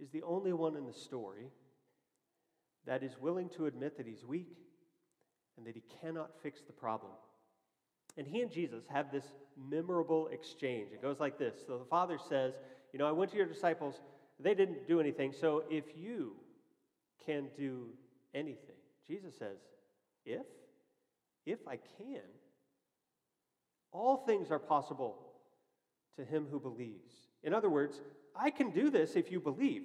is 0.00 0.10
the 0.10 0.22
only 0.22 0.52
one 0.52 0.76
in 0.76 0.86
the 0.86 0.92
story 0.92 1.50
that 2.86 3.02
is 3.02 3.18
willing 3.20 3.48
to 3.50 3.66
admit 3.66 3.96
that 3.96 4.06
he's 4.06 4.24
weak 4.24 4.56
and 5.56 5.66
that 5.66 5.74
he 5.74 5.82
cannot 6.02 6.30
fix 6.42 6.60
the 6.62 6.72
problem. 6.72 7.12
And 8.16 8.26
he 8.26 8.42
and 8.42 8.50
Jesus 8.50 8.84
have 8.88 9.10
this 9.10 9.24
memorable 9.70 10.28
exchange. 10.28 10.88
It 10.92 11.02
goes 11.02 11.20
like 11.20 11.38
this. 11.38 11.56
So 11.66 11.78
the 11.78 11.84
Father 11.84 12.18
says, 12.28 12.54
You 12.92 12.98
know, 12.98 13.06
I 13.06 13.12
went 13.12 13.30
to 13.32 13.36
your 13.36 13.46
disciples, 13.46 14.00
they 14.38 14.54
didn't 14.54 14.86
do 14.86 15.00
anything. 15.00 15.32
So 15.32 15.64
if 15.70 15.84
you 15.96 16.36
can 17.24 17.48
do 17.56 17.88
anything, 18.34 18.76
Jesus 19.06 19.36
says, 19.38 19.58
If? 20.24 20.46
If 21.46 21.58
I 21.68 21.76
can, 21.98 22.22
all 23.92 24.16
things 24.16 24.50
are 24.50 24.58
possible 24.58 25.18
to 26.16 26.24
him 26.24 26.46
who 26.50 26.58
believes. 26.58 27.14
In 27.44 27.54
other 27.54 27.70
words, 27.70 28.00
I 28.34 28.50
can 28.50 28.70
do 28.70 28.90
this 28.90 29.14
if 29.14 29.30
you 29.30 29.38
believe. 29.38 29.82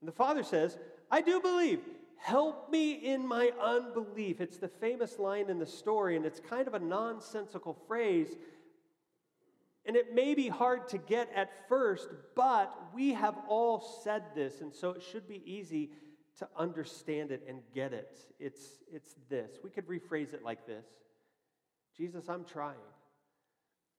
And 0.00 0.08
the 0.08 0.12
Father 0.12 0.42
says, 0.42 0.76
I 1.10 1.22
do 1.22 1.40
believe. 1.40 1.80
Help 2.18 2.70
me 2.70 2.92
in 2.92 3.26
my 3.26 3.52
unbelief. 3.62 4.40
It's 4.40 4.58
the 4.58 4.68
famous 4.68 5.18
line 5.18 5.48
in 5.48 5.58
the 5.58 5.66
story, 5.66 6.16
and 6.16 6.26
it's 6.26 6.40
kind 6.40 6.66
of 6.66 6.74
a 6.74 6.78
nonsensical 6.78 7.76
phrase. 7.86 8.28
And 9.84 9.96
it 9.96 10.14
may 10.14 10.34
be 10.34 10.48
hard 10.48 10.88
to 10.88 10.98
get 10.98 11.30
at 11.34 11.68
first, 11.68 12.08
but 12.34 12.74
we 12.94 13.14
have 13.14 13.36
all 13.48 13.80
said 14.02 14.24
this, 14.34 14.60
and 14.60 14.74
so 14.74 14.90
it 14.90 15.02
should 15.02 15.28
be 15.28 15.42
easy 15.44 15.90
to 16.38 16.48
understand 16.56 17.30
it 17.30 17.42
and 17.48 17.60
get 17.74 17.92
it. 17.92 18.18
It's, 18.38 18.80
it's 18.92 19.14
this. 19.28 19.52
We 19.62 19.70
could 19.70 19.86
rephrase 19.86 20.34
it 20.34 20.42
like 20.42 20.66
this 20.66 20.84
Jesus, 21.96 22.28
I'm 22.28 22.44
trying, 22.44 22.74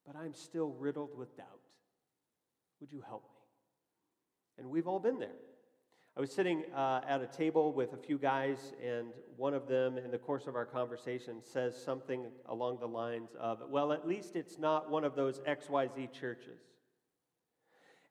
but 0.06 0.16
I'm 0.16 0.34
still 0.34 0.76
riddled 0.78 1.18
with 1.18 1.36
doubt. 1.38 1.67
Would 2.80 2.92
you 2.92 3.02
help 3.08 3.24
me? 3.24 3.40
And 4.58 4.70
we've 4.70 4.88
all 4.88 5.00
been 5.00 5.20
there. 5.20 5.30
I 6.16 6.20
was 6.20 6.32
sitting 6.32 6.64
uh, 6.76 7.02
at 7.08 7.22
a 7.22 7.28
table 7.28 7.72
with 7.72 7.94
a 7.94 7.98
few 7.98 8.18
guys, 8.18 8.74
and 8.84 9.10
one 9.36 9.54
of 9.54 9.68
them, 9.68 10.00
in 10.00 10.10
the 10.10 10.18
course 10.18 10.48
of 10.48 10.56
our 10.56 10.66
conversation, 10.66 11.44
says 11.44 11.80
something 11.80 12.26
along 12.48 12.80
the 12.80 12.88
lines 12.88 13.30
of, 13.40 13.60
Well, 13.70 13.94
at 13.94 14.08
least 14.08 14.36
it's 14.36 14.58
not 14.58 14.90
one 14.90 15.04
of 15.04 15.16
those 15.16 15.40
XYZ 15.42 16.12
churches. 16.12 16.60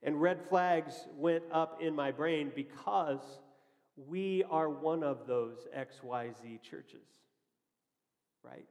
And 0.04 0.20
red 0.20 0.40
flags 0.48 1.08
went 1.16 1.42
up 1.50 1.82
in 1.82 1.96
my 1.96 2.12
brain 2.12 2.52
because 2.54 3.40
we 3.96 4.44
are 4.50 4.68
one 4.68 5.02
of 5.02 5.26
those 5.26 5.66
XYZ 5.76 6.62
churches, 6.62 7.08
right? 8.44 8.66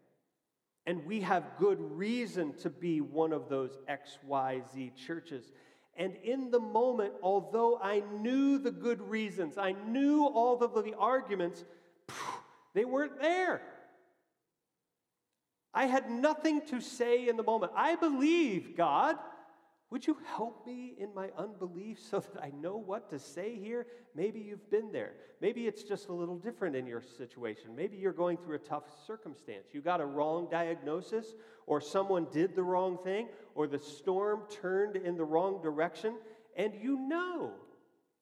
And 0.86 1.06
we 1.06 1.22
have 1.22 1.44
good 1.58 1.80
reason 1.80 2.54
to 2.60 2.70
be 2.70 3.02
one 3.02 3.34
of 3.34 3.50
those 3.50 3.80
XYZ 3.90 4.96
churches. 4.96 5.52
And 5.96 6.16
in 6.24 6.52
the 6.52 6.60
moment, 6.60 7.14
although 7.22 7.80
I 7.82 8.04
knew 8.20 8.58
the 8.58 8.72
good 8.72 9.02
reasons, 9.02 9.58
I 9.58 9.72
knew 9.72 10.26
all 10.26 10.62
of 10.62 10.74
the 10.84 10.94
arguments, 10.98 11.64
they 12.74 12.84
weren't 12.84 13.22
there. 13.22 13.62
I 15.74 15.86
had 15.86 16.10
nothing 16.10 16.62
to 16.68 16.82
say 16.82 17.28
in 17.28 17.38
the 17.38 17.44
moment. 17.44 17.72
I 17.76 17.96
believe, 17.96 18.76
God. 18.76 19.18
Would 19.92 20.08
you 20.08 20.18
help 20.36 20.66
me 20.66 20.96
in 20.98 21.14
my 21.14 21.30
unbelief 21.38 22.00
so 22.10 22.20
that 22.20 22.44
I 22.44 22.52
know 22.60 22.76
what 22.76 23.10
to 23.12 23.20
say 23.20 23.56
here? 23.56 23.86
Maybe 24.16 24.40
you've 24.40 24.70
been 24.72 24.92
there. 24.92 25.14
Maybe 25.42 25.68
it's 25.68 25.84
just 25.84 26.10
a 26.10 26.14
little 26.14 26.38
different 26.38 26.76
in 26.76 26.88
your 26.88 27.02
situation. 27.02 27.76
Maybe 27.76 27.98
you're 27.98 28.12
going 28.12 28.38
through 28.38 28.56
a 28.56 28.60
tough 28.60 28.86
circumstance. 29.06 29.68
You 29.74 29.82
got 29.82 30.02
a 30.02 30.06
wrong 30.06 30.48
diagnosis, 30.50 31.36
or 31.68 31.80
someone 31.82 32.28
did 32.32 32.56
the 32.56 32.64
wrong 32.64 32.98
thing, 33.04 33.28
or 33.54 33.68
the 33.68 33.80
storm 33.80 34.42
turned 34.50 34.96
in 34.96 35.18
the 35.18 35.24
wrong 35.24 35.62
direction, 35.62 36.16
and 36.58 36.74
you 36.82 36.98
know, 36.98 37.52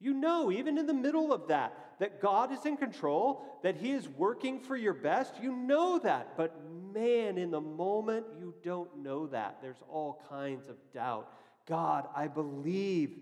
you 0.02 0.14
know, 0.14 0.52
even 0.52 0.78
in 0.78 0.86
the 0.86 0.94
middle 0.94 1.32
of 1.32 1.48
that, 1.48 1.74
that 2.00 2.20
God 2.20 2.52
is 2.52 2.66
in 2.66 2.76
control, 2.76 3.46
that 3.64 3.78
He 3.78 3.92
is 3.92 4.10
working 4.10 4.60
for 4.60 4.76
your 4.76 4.94
best. 4.94 5.36
You 5.42 5.56
know 5.56 5.98
that. 6.00 6.36
But 6.36 6.60
man, 6.94 7.38
in 7.38 7.52
the 7.52 7.62
moment, 7.62 8.26
you 8.38 8.54
don't 8.64 8.98
know 9.02 9.28
that. 9.28 9.60
There's 9.62 9.82
all 9.90 10.22
kinds 10.28 10.68
of 10.68 10.76
doubt 10.94 11.30
God, 11.66 12.08
I 12.16 12.28
believe, 12.28 13.18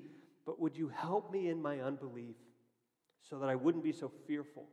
but 0.45 0.60
would 0.60 0.75
you 0.75 0.89
help 0.89 1.32
me 1.32 1.49
in 1.49 1.62
my 1.62 1.80
unbelief 1.80 2.36
so 3.21 3.39
that 3.39 3.49
I 3.49 3.56
wouldn't 3.56 3.84
be 3.84 3.91
so 3.91 4.12
fearful, 4.27 4.67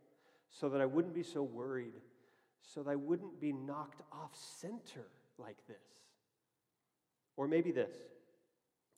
so 0.51 0.69
that 0.71 0.81
I 0.81 0.87
wouldn't 0.87 1.15
be 1.15 1.23
so 1.23 1.43
worried, 1.43 1.95
so 2.63 2.83
that 2.83 2.91
I 2.91 2.97
wouldn't 2.97 3.41
be 3.41 3.53
knocked 3.53 4.03
off 4.13 4.31
center 4.35 5.07
like 5.39 5.59
this? 5.67 5.77
Or 7.37 7.47
maybe 7.47 7.71
this 7.71 7.95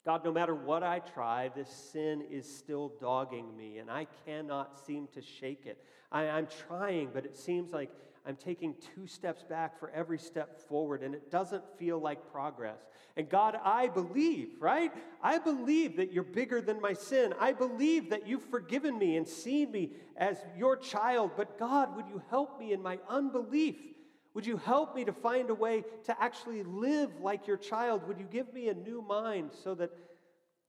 God, 0.04 0.24
no 0.24 0.32
matter 0.32 0.54
what 0.54 0.82
I 0.82 1.00
try, 1.00 1.50
this 1.54 1.68
sin 1.68 2.24
is 2.30 2.46
still 2.50 2.92
dogging 3.00 3.54
me, 3.54 3.78
and 3.78 3.90
I 3.90 4.06
cannot 4.24 4.78
seem 4.86 5.08
to 5.08 5.20
shake 5.20 5.66
it. 5.66 5.84
I, 6.10 6.24
am 6.24 6.46
trying, 6.66 7.10
but 7.12 7.26
it 7.26 7.36
seems 7.36 7.72
like 7.72 7.90
I'm 8.30 8.36
taking 8.36 8.76
two 8.94 9.08
steps 9.08 9.42
back 9.42 9.80
for 9.80 9.90
every 9.90 10.18
step 10.20 10.60
forward, 10.68 11.02
and 11.02 11.16
it 11.16 11.32
doesn't 11.32 11.64
feel 11.78 11.98
like 11.98 12.30
progress. 12.30 12.78
And 13.16 13.28
God, 13.28 13.58
I 13.64 13.88
believe, 13.88 14.50
right? 14.60 14.92
I 15.20 15.38
believe 15.38 15.96
that 15.96 16.12
you're 16.12 16.22
bigger 16.22 16.60
than 16.60 16.80
my 16.80 16.92
sin. 16.92 17.34
I 17.40 17.52
believe 17.52 18.10
that 18.10 18.28
you've 18.28 18.44
forgiven 18.44 18.96
me 18.96 19.16
and 19.16 19.26
seen 19.26 19.72
me 19.72 19.94
as 20.16 20.38
your 20.56 20.76
child. 20.76 21.32
But 21.36 21.58
God, 21.58 21.96
would 21.96 22.06
you 22.06 22.22
help 22.30 22.60
me 22.60 22.72
in 22.72 22.80
my 22.80 23.00
unbelief? 23.08 23.74
Would 24.34 24.46
you 24.46 24.58
help 24.58 24.94
me 24.94 25.04
to 25.06 25.12
find 25.12 25.50
a 25.50 25.54
way 25.54 25.82
to 26.04 26.22
actually 26.22 26.62
live 26.62 27.10
like 27.20 27.48
your 27.48 27.56
child? 27.56 28.06
Would 28.06 28.20
you 28.20 28.28
give 28.30 28.54
me 28.54 28.68
a 28.68 28.74
new 28.74 29.02
mind 29.02 29.50
so 29.64 29.74
that 29.74 29.90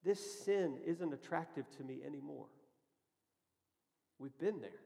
this 0.04 0.44
sin 0.44 0.80
isn't 0.84 1.14
attractive 1.14 1.66
to 1.78 1.84
me 1.84 2.00
anymore? 2.04 2.48
We've 4.18 4.40
been 4.40 4.62
there. 4.62 4.82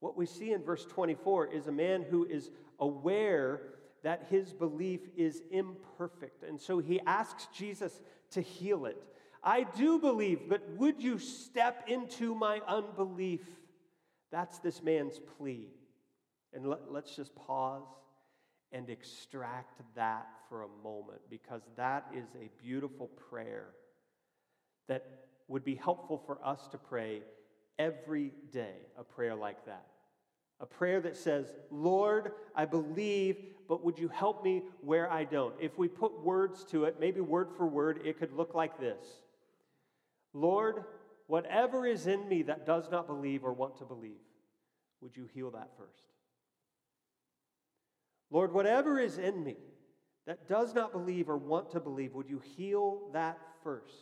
What 0.00 0.16
we 0.16 0.26
see 0.26 0.52
in 0.52 0.62
verse 0.62 0.84
24 0.84 1.48
is 1.48 1.66
a 1.66 1.72
man 1.72 2.02
who 2.02 2.24
is 2.24 2.50
aware 2.78 3.62
that 4.02 4.26
his 4.30 4.52
belief 4.52 5.00
is 5.16 5.42
imperfect. 5.50 6.44
And 6.44 6.60
so 6.60 6.78
he 6.78 7.00
asks 7.00 7.48
Jesus 7.54 8.00
to 8.30 8.40
heal 8.40 8.86
it. 8.86 9.02
I 9.42 9.64
do 9.64 9.98
believe, 9.98 10.42
but 10.48 10.62
would 10.76 11.02
you 11.02 11.18
step 11.18 11.84
into 11.88 12.34
my 12.34 12.60
unbelief? 12.66 13.40
That's 14.30 14.58
this 14.58 14.82
man's 14.82 15.18
plea. 15.36 15.68
And 16.52 16.66
let, 16.66 16.80
us 17.04 17.14
just 17.14 17.34
pause 17.34 17.86
and 18.72 18.88
extract 18.88 19.80
that 19.94 20.26
for 20.48 20.62
a 20.62 20.68
moment 20.82 21.20
because 21.28 21.62
that 21.76 22.06
is 22.14 22.26
a 22.36 22.50
beautiful 22.62 23.08
prayer 23.30 23.68
that 24.88 25.04
would 25.48 25.64
be 25.64 25.74
helpful 25.74 26.22
for 26.24 26.38
us 26.44 26.68
to 26.68 26.78
pray 26.78 27.22
every 27.78 28.32
day 28.52 28.74
a 28.98 29.04
prayer 29.04 29.34
like 29.34 29.64
that. 29.66 29.86
A 30.60 30.66
prayer 30.66 31.00
that 31.00 31.16
says, 31.16 31.54
Lord, 31.70 32.32
I 32.54 32.64
believe, 32.64 33.36
but 33.68 33.84
would 33.84 33.98
you 33.98 34.08
help 34.08 34.42
me 34.42 34.62
where 34.80 35.10
I 35.10 35.24
don't? 35.24 35.54
If 35.60 35.78
we 35.78 35.86
put 35.86 36.24
words 36.24 36.64
to 36.70 36.84
it, 36.84 36.96
maybe 36.98 37.20
word 37.20 37.50
for 37.56 37.66
word, 37.66 38.00
it 38.04 38.18
could 38.18 38.32
look 38.32 38.54
like 38.54 38.80
this 38.80 39.04
Lord, 40.32 40.84
whatever 41.26 41.86
is 41.86 42.06
in 42.06 42.28
me 42.28 42.42
that 42.42 42.66
does 42.66 42.90
not 42.90 43.06
believe 43.06 43.44
or 43.44 43.52
want 43.52 43.78
to 43.78 43.84
believe, 43.84 44.20
would 45.00 45.16
you 45.16 45.28
heal 45.32 45.50
that 45.52 45.70
first? 45.76 46.02
Lord, 48.30 48.52
whatever 48.52 48.98
is 48.98 49.18
in 49.18 49.42
me 49.42 49.56
that 50.26 50.48
does 50.48 50.74
not 50.74 50.92
believe 50.92 51.30
or 51.30 51.38
want 51.38 51.70
to 51.70 51.80
believe, 51.80 52.14
would 52.14 52.28
you 52.28 52.42
heal 52.56 53.08
that 53.12 53.38
first? 53.62 53.94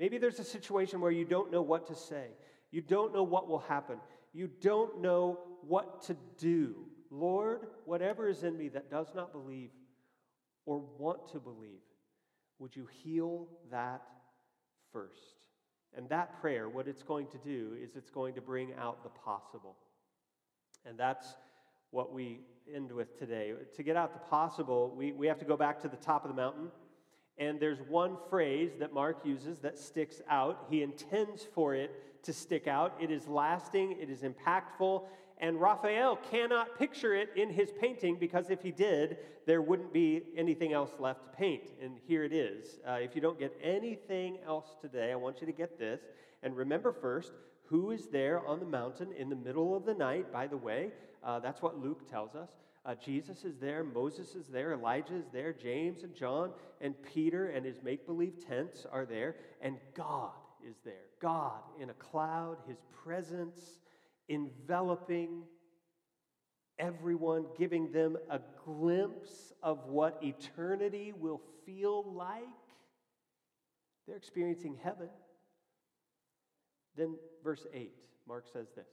Maybe 0.00 0.18
there's 0.18 0.40
a 0.40 0.44
situation 0.44 1.00
where 1.00 1.12
you 1.12 1.24
don't 1.24 1.52
know 1.52 1.62
what 1.62 1.86
to 1.86 1.94
say. 1.94 2.26
You 2.72 2.80
don't 2.80 3.12
know 3.12 3.22
what 3.22 3.48
will 3.48 3.60
happen. 3.60 3.98
You 4.32 4.48
don't 4.60 5.00
know 5.00 5.38
what 5.66 6.02
to 6.04 6.16
do. 6.38 6.74
Lord, 7.10 7.66
whatever 7.84 8.28
is 8.28 8.42
in 8.42 8.56
me 8.56 8.68
that 8.70 8.90
does 8.90 9.08
not 9.14 9.32
believe 9.32 9.70
or 10.64 10.82
want 10.98 11.28
to 11.32 11.38
believe, 11.38 11.82
would 12.58 12.74
you 12.74 12.88
heal 13.04 13.46
that 13.70 14.02
first? 14.92 15.46
And 15.94 16.08
that 16.08 16.40
prayer, 16.40 16.68
what 16.68 16.88
it's 16.88 17.02
going 17.02 17.26
to 17.28 17.38
do 17.38 17.76
is 17.80 17.94
it's 17.94 18.10
going 18.10 18.34
to 18.34 18.40
bring 18.40 18.70
out 18.80 19.02
the 19.02 19.10
possible. 19.10 19.76
And 20.86 20.98
that's 20.98 21.34
what 21.90 22.14
we 22.14 22.40
end 22.74 22.90
with 22.90 23.18
today. 23.18 23.52
To 23.76 23.82
get 23.82 23.96
out 23.96 24.14
the 24.14 24.30
possible, 24.30 24.94
we, 24.96 25.12
we 25.12 25.26
have 25.26 25.38
to 25.40 25.44
go 25.44 25.56
back 25.56 25.80
to 25.82 25.88
the 25.88 25.96
top 25.96 26.24
of 26.24 26.30
the 26.30 26.36
mountain 26.36 26.70
and 27.38 27.58
there's 27.58 27.80
one 27.88 28.16
phrase 28.28 28.72
that 28.78 28.92
Mark 28.92 29.18
uses 29.24 29.58
that 29.60 29.78
sticks 29.78 30.20
out. 30.28 30.66
He 30.68 30.82
intends 30.82 31.46
for 31.54 31.74
it 31.74 31.90
to 32.22 32.32
stick 32.32 32.66
out. 32.66 32.94
It 33.00 33.10
is 33.10 33.26
lasting, 33.26 33.96
it 34.00 34.10
is 34.10 34.22
impactful, 34.22 35.04
and 35.38 35.60
Raphael 35.60 36.18
cannot 36.30 36.78
picture 36.78 37.14
it 37.14 37.30
in 37.34 37.50
his 37.50 37.72
painting 37.80 38.16
because 38.16 38.48
if 38.48 38.62
he 38.62 38.70
did, 38.70 39.16
there 39.44 39.60
wouldn't 39.60 39.92
be 39.92 40.22
anything 40.36 40.72
else 40.72 40.92
left 41.00 41.24
to 41.24 41.30
paint. 41.30 41.72
And 41.82 41.98
here 42.06 42.22
it 42.22 42.32
is. 42.32 42.78
Uh, 42.86 42.92
if 42.92 43.16
you 43.16 43.20
don't 43.20 43.40
get 43.40 43.52
anything 43.60 44.38
else 44.46 44.76
today, 44.80 45.10
I 45.10 45.16
want 45.16 45.40
you 45.40 45.46
to 45.48 45.52
get 45.52 45.80
this. 45.80 46.00
And 46.44 46.56
remember 46.56 46.92
first, 46.92 47.32
who 47.64 47.90
is 47.90 48.06
there 48.06 48.46
on 48.46 48.60
the 48.60 48.66
mountain 48.66 49.08
in 49.18 49.28
the 49.28 49.36
middle 49.36 49.74
of 49.74 49.84
the 49.84 49.94
night, 49.94 50.32
by 50.32 50.46
the 50.46 50.56
way? 50.56 50.90
Uh, 51.24 51.40
that's 51.40 51.60
what 51.60 51.76
Luke 51.76 52.08
tells 52.08 52.36
us. 52.36 52.50
Uh, 52.84 52.94
Jesus 52.94 53.44
is 53.44 53.58
there, 53.58 53.82
Moses 53.82 54.34
is 54.34 54.46
there, 54.46 54.72
Elijah 54.72 55.14
is 55.14 55.26
there, 55.32 55.52
James 55.52 56.02
and 56.02 56.14
John 56.14 56.50
and 56.80 56.94
Peter 57.02 57.50
and 57.50 57.64
his 57.64 57.82
make 57.82 58.06
believe 58.06 58.44
tents 58.44 58.86
are 58.90 59.06
there, 59.06 59.36
and 59.60 59.76
God 59.94 60.32
is 60.66 60.76
there. 60.84 61.10
God 61.20 61.60
in 61.80 61.90
a 61.90 61.94
cloud, 61.94 62.58
his 62.66 62.78
presence 63.04 63.58
enveloping 64.28 65.42
everyone, 66.78 67.46
giving 67.58 67.92
them 67.92 68.16
a 68.30 68.40
glimpse 68.64 69.52
of 69.62 69.86
what 69.86 70.18
eternity 70.22 71.12
will 71.12 71.40
feel 71.66 72.12
like. 72.12 72.42
They're 74.06 74.16
experiencing 74.16 74.78
heaven. 74.82 75.08
Then, 76.96 77.16
verse 77.42 77.66
8, 77.72 77.92
Mark 78.26 78.46
says 78.52 78.68
this 78.74 78.86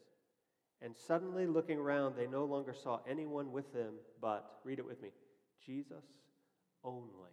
and 0.81 0.95
suddenly 0.95 1.45
looking 1.45 1.77
around, 1.77 2.15
they 2.15 2.27
no 2.27 2.45
longer 2.45 2.73
saw 2.73 2.99
anyone 3.07 3.51
with 3.51 3.73
them 3.73 3.95
but, 4.21 4.59
read 4.63 4.79
it 4.79 4.85
with 4.85 5.01
me, 5.01 5.09
Jesus 5.65 6.05
only. 6.83 7.31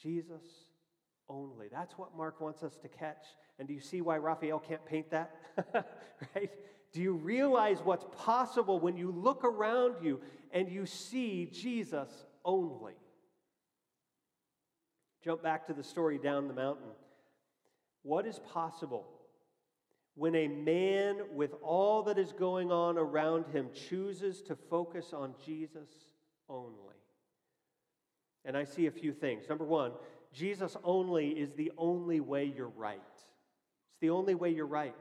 Jesus 0.00 0.42
only. 1.28 1.68
That's 1.70 1.96
what 1.98 2.16
Mark 2.16 2.40
wants 2.40 2.62
us 2.62 2.76
to 2.82 2.88
catch. 2.88 3.24
And 3.58 3.66
do 3.68 3.74
you 3.74 3.80
see 3.80 4.00
why 4.00 4.18
Raphael 4.18 4.58
can't 4.58 4.84
paint 4.86 5.10
that? 5.10 5.34
right? 6.34 6.50
Do 6.92 7.02
you 7.02 7.12
realize 7.12 7.78
what's 7.84 8.06
possible 8.16 8.80
when 8.80 8.96
you 8.96 9.10
look 9.10 9.44
around 9.44 9.96
you 10.02 10.20
and 10.52 10.70
you 10.70 10.86
see 10.86 11.46
Jesus 11.52 12.08
only? 12.44 12.94
Jump 15.22 15.42
back 15.42 15.66
to 15.66 15.74
the 15.74 15.82
story 15.82 16.18
down 16.18 16.48
the 16.48 16.54
mountain. 16.54 16.90
What 18.02 18.26
is 18.26 18.38
possible 18.38 19.06
when 20.14 20.34
a 20.34 20.48
man 20.48 21.16
with 21.34 21.52
all 21.62 22.02
that 22.04 22.18
is 22.18 22.32
going 22.32 22.72
on 22.72 22.96
around 22.96 23.46
him 23.48 23.68
chooses 23.88 24.40
to 24.42 24.56
focus 24.56 25.12
on 25.12 25.34
Jesus 25.44 25.90
only? 26.48 26.72
And 28.44 28.56
I 28.56 28.64
see 28.64 28.86
a 28.86 28.90
few 28.90 29.12
things. 29.12 29.48
Number 29.48 29.64
one, 29.64 29.92
Jesus 30.32 30.76
only 30.84 31.28
is 31.28 31.52
the 31.54 31.72
only 31.76 32.20
way 32.20 32.44
you're 32.44 32.72
right. 32.76 33.00
It's 33.14 34.00
the 34.00 34.10
only 34.10 34.34
way 34.34 34.50
you're 34.50 34.66
right. 34.66 34.94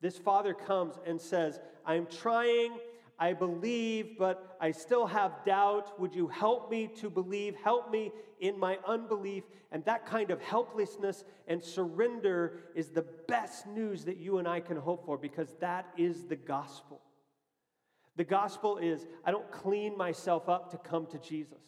This 0.00 0.18
father 0.18 0.52
comes 0.52 0.96
and 1.06 1.20
says, 1.20 1.60
I'm 1.86 2.06
trying, 2.06 2.72
I 3.18 3.32
believe, 3.32 4.16
but 4.18 4.56
I 4.60 4.72
still 4.72 5.06
have 5.06 5.44
doubt. 5.44 5.98
Would 6.00 6.14
you 6.14 6.28
help 6.28 6.70
me 6.70 6.88
to 6.96 7.08
believe? 7.08 7.54
Help 7.62 7.90
me 7.90 8.12
in 8.40 8.58
my 8.58 8.78
unbelief. 8.86 9.44
And 9.70 9.84
that 9.84 10.06
kind 10.06 10.30
of 10.30 10.40
helplessness 10.40 11.24
and 11.48 11.62
surrender 11.62 12.60
is 12.74 12.88
the 12.90 13.06
best 13.28 13.66
news 13.66 14.04
that 14.04 14.18
you 14.18 14.38
and 14.38 14.48
I 14.48 14.60
can 14.60 14.76
hope 14.76 15.06
for 15.06 15.16
because 15.16 15.54
that 15.60 15.86
is 15.96 16.24
the 16.24 16.36
gospel. 16.36 17.00
The 18.16 18.24
gospel 18.24 18.78
is 18.78 19.06
I 19.24 19.30
don't 19.30 19.50
clean 19.50 19.96
myself 19.96 20.48
up 20.48 20.70
to 20.72 20.78
come 20.78 21.06
to 21.06 21.18
Jesus. 21.18 21.62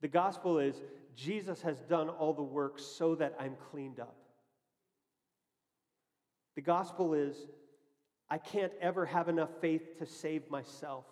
The 0.00 0.08
gospel 0.08 0.58
is 0.58 0.82
Jesus 1.16 1.62
has 1.62 1.80
done 1.82 2.08
all 2.08 2.32
the 2.32 2.42
work 2.42 2.78
so 2.78 3.14
that 3.16 3.34
I'm 3.38 3.56
cleaned 3.70 4.00
up. 4.00 4.16
The 6.54 6.62
gospel 6.62 7.14
is 7.14 7.36
I 8.30 8.38
can't 8.38 8.72
ever 8.80 9.04
have 9.06 9.28
enough 9.28 9.50
faith 9.60 9.98
to 9.98 10.06
save 10.06 10.50
myself. 10.50 11.04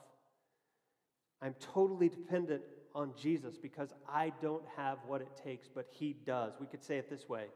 I'm 1.41 1.55
totally 1.61 2.09
dependent 2.09 2.63
on 2.95 3.13
Jesus 3.21 3.59
because 3.59 3.93
I 4.09 4.33
don't 4.41 4.65
have 4.77 4.99
what 5.07 5.21
it 5.21 5.41
takes, 5.43 5.69
but 5.69 5.87
He 5.91 6.15
does. 6.25 6.55
We 6.61 6.67
could 6.67 6.83
say 6.83 6.99
it 6.99 7.11
this 7.11 7.29
way 7.29 7.47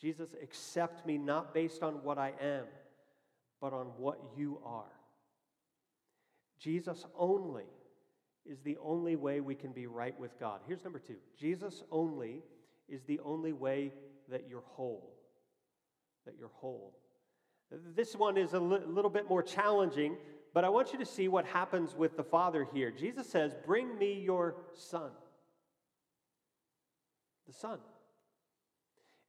Jesus, 0.00 0.34
accept 0.42 1.06
me 1.06 1.16
not 1.16 1.54
based 1.54 1.82
on 1.82 1.94
what 2.02 2.18
I 2.18 2.32
am, 2.40 2.64
but 3.60 3.72
on 3.72 3.86
what 3.96 4.20
you 4.36 4.58
are. 4.64 4.84
Jesus 6.58 7.04
only 7.16 7.64
is 8.48 8.60
the 8.60 8.76
only 8.82 9.16
way 9.16 9.40
we 9.40 9.54
can 9.54 9.72
be 9.72 9.86
right 9.86 10.18
with 10.18 10.38
God. 10.38 10.60
Here's 10.66 10.84
number 10.84 10.98
two 10.98 11.16
Jesus 11.38 11.82
only 11.90 12.42
is 12.88 13.02
the 13.04 13.20
only 13.24 13.52
way 13.52 13.92
that 14.30 14.46
you're 14.48 14.64
whole. 14.66 15.14
That 16.26 16.34
you're 16.38 16.50
whole. 16.54 16.94
This 17.94 18.14
one 18.14 18.36
is 18.36 18.52
a 18.52 18.60
li- 18.60 18.84
little 18.86 19.10
bit 19.10 19.28
more 19.28 19.42
challenging, 19.42 20.16
but 20.52 20.64
I 20.64 20.68
want 20.68 20.92
you 20.92 20.98
to 20.98 21.06
see 21.06 21.28
what 21.28 21.44
happens 21.46 21.94
with 21.94 22.16
the 22.16 22.22
Father 22.22 22.66
here. 22.72 22.90
Jesus 22.90 23.28
says, 23.28 23.54
Bring 23.66 23.98
me 23.98 24.20
your 24.20 24.56
son. 24.74 25.10
The 27.46 27.52
son. 27.52 27.78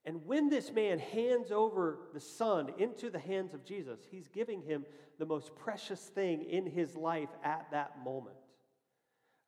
And 0.06 0.24
when 0.26 0.50
this 0.50 0.72
man 0.72 1.00
hands 1.00 1.52
over 1.52 2.00
the 2.14 2.20
son 2.20 2.72
into 2.78 3.10
the 3.10 3.20
hands 3.20 3.54
of 3.56 3.66
Jesus, 3.66 4.00
he's 4.12 4.28
giving 4.28 4.62
him 4.62 4.86
the 5.18 5.26
most 5.26 5.56
precious 5.56 6.00
thing 6.00 6.44
in 6.44 6.68
his 6.68 6.96
life 6.96 7.30
at 7.44 7.66
that 7.72 8.04
moment. 8.04 8.36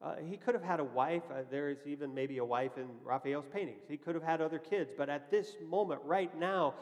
Uh, 0.01 0.15
he 0.29 0.37
could 0.37 0.53
have 0.53 0.63
had 0.63 0.79
a 0.79 0.83
wife. 0.83 1.23
Uh, 1.31 1.41
there 1.49 1.69
is 1.69 1.79
even 1.85 2.13
maybe 2.13 2.37
a 2.37 2.45
wife 2.45 2.77
in 2.77 2.87
Raphael's 3.03 3.47
paintings. 3.51 3.83
He 3.89 3.97
could 3.97 4.13
have 4.13 4.23
had 4.23 4.41
other 4.41 4.59
kids. 4.59 4.91
But 4.95 5.09
at 5.09 5.31
this 5.31 5.53
moment, 5.67 6.01
right 6.03 6.37
now, 6.37 6.75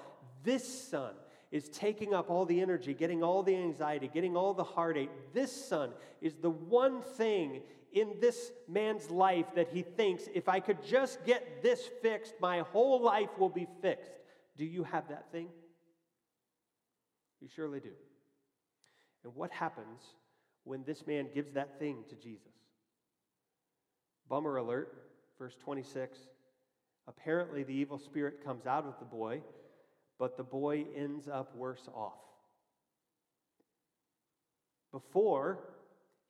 this 0.44 0.88
son 0.90 1.14
is 1.52 1.70
taking 1.70 2.14
up 2.14 2.30
all 2.30 2.46
the 2.46 2.60
energy, 2.60 2.94
getting 2.94 3.24
all 3.24 3.42
the 3.42 3.56
anxiety, 3.56 4.10
getting 4.14 4.36
all 4.36 4.54
the 4.54 4.64
heartache. 4.64 5.10
This 5.34 5.52
son 5.52 5.92
is 6.22 6.34
the 6.42 6.50
one 6.50 7.02
thing 7.02 7.62
in 7.94 8.16
this 8.20 8.52
man's 8.68 9.10
life 9.10 9.46
that 9.56 9.70
he 9.70 9.82
thinks 9.82 10.28
if 10.34 10.50
I 10.50 10.60
could 10.60 10.84
just 10.84 11.24
get 11.26 11.64
this 11.64 11.90
fixed, 12.02 12.34
my 12.42 12.60
whole 12.60 13.02
life 13.02 13.30
will 13.40 13.50
be 13.50 13.68
fixed. 13.82 14.12
Do 14.58 14.66
you 14.66 14.84
have 14.84 15.08
that 15.08 15.32
thing? 15.32 15.48
You 17.40 17.48
surely 17.48 17.80
do. 17.80 17.92
And 19.24 19.34
what 19.34 19.52
happens 19.52 20.02
when 20.66 20.84
this 20.84 21.08
man 21.08 21.30
gives 21.34 21.54
that 21.54 21.80
thing 21.80 22.04
to 22.10 22.16
Jesus? 22.16 22.55
Bummer 24.30 24.58
alert, 24.58 24.94
verse 25.38 25.56
26. 25.64 26.18
Apparently, 27.08 27.64
the 27.64 27.74
evil 27.74 28.00
spirit 28.00 28.44
comes 28.44 28.66
out 28.66 28.86
of 28.86 28.98
the 29.00 29.06
boy 29.06 29.42
but 30.18 30.38
the 30.38 30.44
boy 30.44 30.86
ends 30.96 31.28
up 31.28 31.56
worse 31.56 31.88
off. 31.94 32.14
Before, 34.92 35.60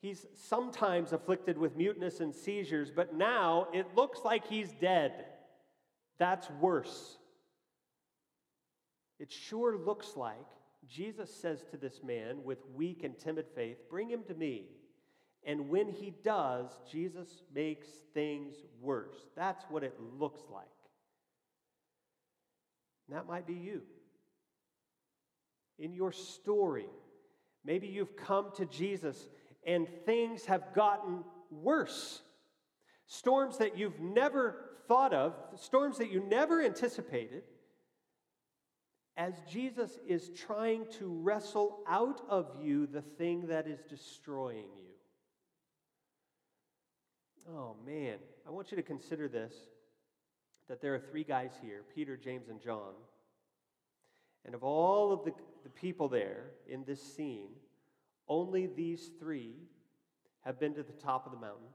he's 0.02 0.26
sometimes 0.34 1.14
afflicted 1.14 1.58
with 1.58 1.78
muteness 1.78 2.20
and 2.20 2.34
seizures, 2.34 2.92
but 2.96 3.14
now 3.14 3.68
it 3.74 3.96
looks 3.96 4.20
like 4.26 4.48
he's 4.48 4.72
dead. 4.82 5.26
That's 6.18 6.50
worse. 6.50 7.18
It 9.20 9.32
sure 9.32 9.78
looks 9.78 10.16
like 10.16 10.36
Jesus 10.90 11.34
says 11.34 11.64
to 11.72 11.78
this 11.78 12.02
man 12.04 12.44
with 12.44 12.60
weak 12.76 13.04
and 13.04 13.18
timid 13.18 13.46
faith, 13.56 13.78
Bring 13.90 14.10
him 14.10 14.24
to 14.28 14.34
me. 14.34 14.66
And 15.46 15.70
when 15.70 15.90
he 15.90 16.12
does, 16.24 16.72
Jesus 16.92 17.44
makes 17.54 17.88
things 18.14 18.56
worse. 18.82 19.16
That's 19.36 19.64
what 19.70 19.84
it 19.84 19.96
looks 20.18 20.42
like. 20.52 20.66
And 23.08 23.16
that 23.16 23.28
might 23.28 23.46
be 23.46 23.54
you. 23.54 23.84
In 25.78 25.94
your 25.94 26.12
story, 26.12 26.88
maybe 27.64 27.88
you've 27.88 28.16
come 28.16 28.48
to 28.56 28.66
Jesus 28.66 29.30
and 29.66 29.88
things 30.06 30.46
have 30.46 30.74
gotten 30.74 31.24
worse. 31.52 32.22
Storms 33.08 33.60
that 33.60 33.78
you've 33.78 34.00
never 34.00 34.72
thought 34.88 35.14
of, 35.14 35.34
storms 35.58 36.00
that 36.00 36.12
you 36.12 36.24
never 36.28 36.64
anticipated, 36.64 37.44
as 39.18 39.34
Jesus 39.50 40.00
is 40.08 40.32
trying 40.36 40.86
to 41.00 41.08
wrestle 41.08 41.84
out 41.88 42.22
of 42.30 42.52
you 42.62 42.88
the 42.88 43.02
thing 43.02 43.48
that 43.48 43.68
is 43.68 43.80
destroying 43.90 44.58
you. 44.58 44.95
Oh 47.48 47.76
man, 47.86 48.18
I 48.48 48.50
want 48.50 48.72
you 48.72 48.78
to 48.78 48.84
consider 48.84 49.28
this 49.28 49.54
that 50.68 50.82
there 50.82 50.96
are 50.96 51.00
three 51.00 51.24
guys 51.24 51.52
here 51.62 51.84
Peter, 51.94 52.18
James, 52.18 52.50
and 52.50 52.62
John. 52.62 52.94
And 54.46 54.54
of 54.54 54.64
all 54.64 55.12
of 55.12 55.26
the, 55.26 55.34
the 55.64 55.70
people 55.70 56.08
there 56.08 56.52
in 56.68 56.84
this 56.86 57.02
scene, 57.02 57.50
only 58.28 58.68
these 58.68 59.10
three 59.20 59.56
have 60.44 60.60
been 60.60 60.74
to 60.76 60.84
the 60.84 60.94
top 60.94 61.26
of 61.26 61.32
the 61.32 61.40
mountain. 61.40 61.68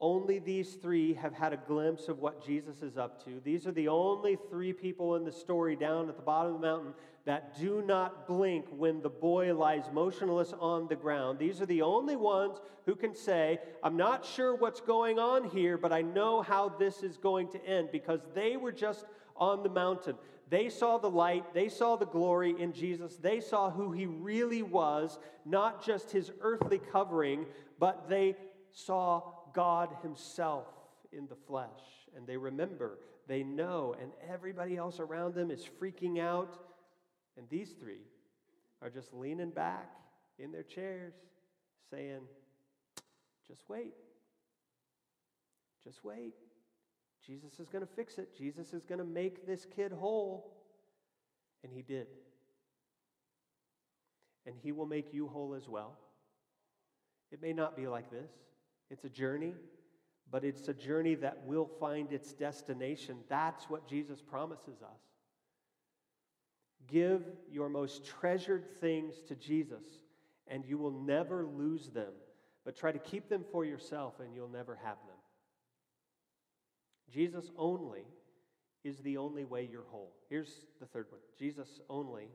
Only 0.00 0.40
these 0.40 0.74
three 0.74 1.14
have 1.14 1.32
had 1.32 1.52
a 1.52 1.56
glimpse 1.56 2.08
of 2.08 2.18
what 2.18 2.44
Jesus 2.44 2.82
is 2.82 2.98
up 2.98 3.24
to. 3.24 3.40
These 3.42 3.66
are 3.66 3.72
the 3.72 3.88
only 3.88 4.36
three 4.50 4.72
people 4.72 5.16
in 5.16 5.24
the 5.24 5.32
story 5.32 5.74
down 5.74 6.08
at 6.08 6.16
the 6.16 6.22
bottom 6.22 6.54
of 6.54 6.60
the 6.60 6.66
mountain 6.66 6.94
that 7.26 7.58
do 7.58 7.82
not 7.82 8.26
blink 8.26 8.64
when 8.70 9.02
the 9.02 9.10
boy 9.10 9.54
lies 9.54 9.84
motionless 9.92 10.54
on 10.58 10.88
the 10.88 10.96
ground. 10.96 11.38
These 11.38 11.60
are 11.60 11.66
the 11.66 11.82
only 11.82 12.16
ones 12.16 12.58
who 12.86 12.94
can 12.94 13.14
say, 13.14 13.58
I'm 13.82 13.96
not 13.96 14.24
sure 14.24 14.54
what's 14.54 14.80
going 14.80 15.18
on 15.18 15.44
here, 15.44 15.76
but 15.76 15.92
I 15.92 16.02
know 16.02 16.40
how 16.40 16.70
this 16.70 17.02
is 17.02 17.18
going 17.18 17.48
to 17.48 17.64
end 17.66 17.90
because 17.92 18.20
they 18.34 18.56
were 18.56 18.72
just 18.72 19.04
on 19.36 19.62
the 19.62 19.68
mountain. 19.68 20.16
They 20.48 20.68
saw 20.68 20.96
the 20.98 21.10
light, 21.10 21.52
they 21.52 21.68
saw 21.68 21.96
the 21.96 22.06
glory 22.06 22.54
in 22.58 22.72
Jesus, 22.72 23.16
they 23.16 23.40
saw 23.40 23.70
who 23.70 23.90
he 23.90 24.06
really 24.06 24.62
was, 24.62 25.18
not 25.44 25.84
just 25.84 26.12
his 26.12 26.30
earthly 26.40 26.78
covering, 26.78 27.46
but 27.80 28.08
they 28.08 28.36
saw 28.70 29.22
God 29.52 29.88
Himself 30.02 30.66
in 31.12 31.26
the 31.26 31.34
flesh. 31.34 31.68
And 32.14 32.26
they 32.26 32.36
remember, 32.36 32.98
they 33.26 33.42
know, 33.42 33.96
and 34.00 34.12
everybody 34.30 34.76
else 34.76 35.00
around 35.00 35.34
them 35.34 35.50
is 35.50 35.66
freaking 35.80 36.20
out. 36.20 36.58
And 37.36 37.48
these 37.48 37.74
three 37.78 38.02
are 38.82 38.90
just 38.90 39.12
leaning 39.12 39.50
back 39.50 39.90
in 40.38 40.52
their 40.52 40.62
chairs, 40.62 41.14
saying, 41.90 42.20
Just 43.46 43.62
wait. 43.68 43.94
Just 45.84 46.04
wait. 46.04 46.34
Jesus 47.24 47.58
is 47.58 47.68
going 47.68 47.86
to 47.86 47.92
fix 47.94 48.18
it. 48.18 48.36
Jesus 48.36 48.72
is 48.72 48.84
going 48.84 48.98
to 48.98 49.04
make 49.04 49.46
this 49.46 49.66
kid 49.74 49.92
whole. 49.92 50.52
And 51.62 51.72
he 51.72 51.82
did. 51.82 52.06
And 54.46 54.54
he 54.62 54.72
will 54.72 54.86
make 54.86 55.12
you 55.12 55.26
whole 55.26 55.54
as 55.54 55.68
well. 55.68 55.98
It 57.32 57.42
may 57.42 57.52
not 57.52 57.76
be 57.76 57.88
like 57.88 58.10
this. 58.10 58.30
It's 58.90 59.04
a 59.04 59.08
journey, 59.08 59.54
but 60.30 60.44
it's 60.44 60.68
a 60.68 60.74
journey 60.74 61.16
that 61.16 61.44
will 61.44 61.68
find 61.80 62.12
its 62.12 62.32
destination. 62.32 63.18
That's 63.28 63.68
what 63.68 63.88
Jesus 63.88 64.20
promises 64.20 64.82
us. 64.82 65.00
Give 66.86 67.22
your 67.50 67.68
most 67.68 68.04
treasured 68.04 68.64
things 68.80 69.14
to 69.28 69.34
Jesus, 69.34 69.84
and 70.46 70.64
you 70.64 70.78
will 70.78 70.92
never 70.92 71.46
lose 71.46 71.88
them. 71.88 72.12
But 72.64 72.76
try 72.76 72.92
to 72.92 72.98
keep 72.98 73.28
them 73.28 73.44
for 73.50 73.64
yourself, 73.64 74.14
and 74.20 74.34
you'll 74.34 74.48
never 74.48 74.76
have 74.76 74.98
them. 75.06 75.16
Jesus 77.12 77.50
only 77.56 78.04
is 78.84 78.98
the 79.00 79.16
only 79.16 79.44
way 79.44 79.68
you're 79.70 79.86
whole. 79.90 80.12
Here's 80.28 80.66
the 80.80 80.86
third 80.86 81.06
one 81.10 81.20
Jesus 81.38 81.80
only 81.88 82.28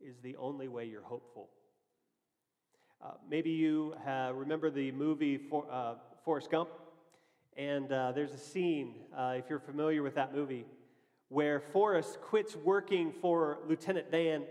is 0.00 0.18
the 0.20 0.36
only 0.36 0.68
way 0.68 0.84
you're 0.84 1.02
hopeful. 1.02 1.48
Uh, 3.04 3.12
maybe 3.28 3.50
you 3.50 3.94
remember 4.34 4.70
the 4.70 4.90
movie 4.92 5.36
For, 5.36 5.66
uh, 5.70 5.94
Forrest 6.24 6.50
Gump, 6.50 6.70
And 7.56 7.90
uh, 7.92 8.12
there's 8.12 8.32
a 8.32 8.38
scene, 8.38 8.94
uh, 9.16 9.34
if 9.36 9.48
you're 9.48 9.60
familiar 9.60 10.02
with 10.02 10.14
that 10.16 10.34
movie, 10.34 10.66
where 11.28 11.60
Forrest 11.60 12.20
quits 12.20 12.56
working 12.56 13.12
for 13.20 13.58
Lieutenant 13.68 14.10
Dan 14.10 14.44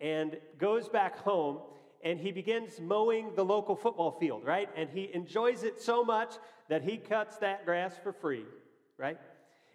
and 0.00 0.36
goes 0.58 0.88
back 0.88 1.18
home 1.18 1.58
and 2.02 2.20
he 2.20 2.32
begins 2.32 2.80
mowing 2.80 3.34
the 3.34 3.44
local 3.44 3.74
football 3.74 4.10
field, 4.12 4.44
right? 4.44 4.68
And 4.76 4.90
he 4.90 5.10
enjoys 5.14 5.62
it 5.62 5.80
so 5.80 6.04
much 6.04 6.34
that 6.68 6.82
he 6.82 6.98
cuts 6.98 7.38
that 7.38 7.64
grass 7.64 7.94
for 8.02 8.12
free, 8.12 8.44
right? 8.98 9.18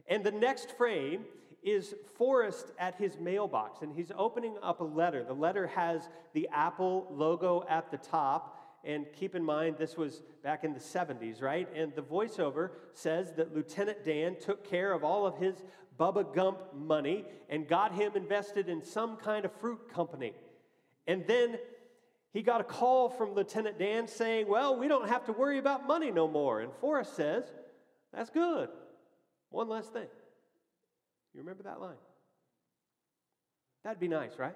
And 0.07 0.23
the 0.23 0.31
next 0.31 0.77
frame 0.77 1.25
is 1.63 1.95
Forrest 2.17 2.67
at 2.77 2.95
his 2.95 3.17
mailbox, 3.19 3.81
and 3.81 3.93
he's 3.93 4.11
opening 4.15 4.55
up 4.61 4.79
a 4.79 4.83
letter. 4.83 5.23
The 5.23 5.33
letter 5.33 5.67
has 5.67 6.07
the 6.33 6.47
Apple 6.53 7.07
logo 7.11 7.65
at 7.67 7.91
the 7.91 7.97
top. 7.97 8.55
And 8.85 9.05
keep 9.13 9.35
in 9.35 9.43
mind, 9.43 9.75
this 9.77 9.97
was 9.97 10.21
back 10.41 10.63
in 10.63 10.73
the 10.73 10.79
70s, 10.79 11.41
right? 11.41 11.67
And 11.75 11.93
the 11.95 12.01
voiceover 12.01 12.69
says 12.93 13.33
that 13.33 13.53
Lieutenant 13.53 14.05
Dan 14.05 14.37
took 14.39 14.63
care 14.63 14.93
of 14.93 15.03
all 15.03 15.25
of 15.25 15.37
his 15.37 15.63
Bubba 15.99 16.33
Gump 16.33 16.59
money 16.73 17.25
and 17.49 17.67
got 17.67 17.93
him 17.93 18.13
invested 18.15 18.69
in 18.69 18.83
some 18.83 19.17
kind 19.17 19.45
of 19.45 19.51
fruit 19.53 19.91
company. 19.93 20.33
And 21.07 21.25
then 21.27 21.57
he 22.31 22.41
got 22.41 22.61
a 22.61 22.63
call 22.63 23.09
from 23.09 23.33
Lieutenant 23.33 23.77
Dan 23.77 24.07
saying, 24.07 24.47
Well, 24.47 24.77
we 24.77 24.87
don't 24.87 25.09
have 25.09 25.25
to 25.25 25.33
worry 25.33 25.57
about 25.57 25.87
money 25.87 26.11
no 26.11 26.27
more. 26.27 26.61
And 26.61 26.71
Forrest 26.79 27.15
says, 27.15 27.43
That's 28.13 28.29
good. 28.29 28.69
One 29.49 29.67
less 29.67 29.87
thing. 29.87 30.07
You 31.33 31.41
remember 31.41 31.63
that 31.63 31.81
line? 31.81 31.97
That'd 33.83 33.99
be 33.99 34.07
nice, 34.07 34.37
right? 34.37 34.55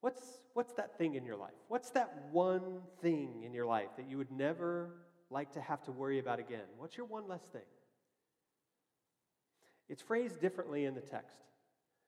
What's, 0.00 0.22
what's 0.54 0.72
that 0.74 0.98
thing 0.98 1.14
in 1.14 1.24
your 1.24 1.36
life? 1.36 1.54
What's 1.68 1.90
that 1.90 2.28
one 2.30 2.80
thing 3.00 3.42
in 3.44 3.52
your 3.54 3.66
life 3.66 3.88
that 3.96 4.08
you 4.08 4.18
would 4.18 4.30
never 4.30 4.90
like 5.30 5.52
to 5.52 5.60
have 5.60 5.82
to 5.84 5.92
worry 5.92 6.18
about 6.18 6.38
again? 6.38 6.64
What's 6.78 6.96
your 6.96 7.06
one 7.06 7.26
less 7.26 7.42
thing? 7.42 7.62
It's 9.88 10.02
phrased 10.02 10.40
differently 10.40 10.84
in 10.84 10.94
the 10.94 11.00
text, 11.00 11.36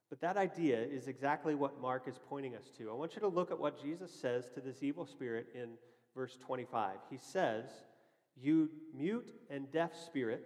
but 0.08 0.20
that 0.20 0.36
idea 0.36 0.80
is 0.80 1.08
exactly 1.08 1.54
what 1.54 1.80
Mark 1.80 2.08
is 2.08 2.18
pointing 2.28 2.54
us 2.54 2.70
to. 2.78 2.90
I 2.90 2.94
want 2.94 3.14
you 3.14 3.20
to 3.20 3.28
look 3.28 3.50
at 3.50 3.58
what 3.58 3.80
Jesus 3.80 4.10
says 4.10 4.48
to 4.54 4.60
this 4.60 4.82
evil 4.82 5.04
spirit 5.04 5.48
in 5.54 5.70
verse 6.14 6.36
25. 6.44 6.96
He 7.10 7.18
says, 7.18 7.66
You 8.36 8.70
mute 8.94 9.32
and 9.50 9.70
deaf 9.70 9.94
spirit, 9.94 10.42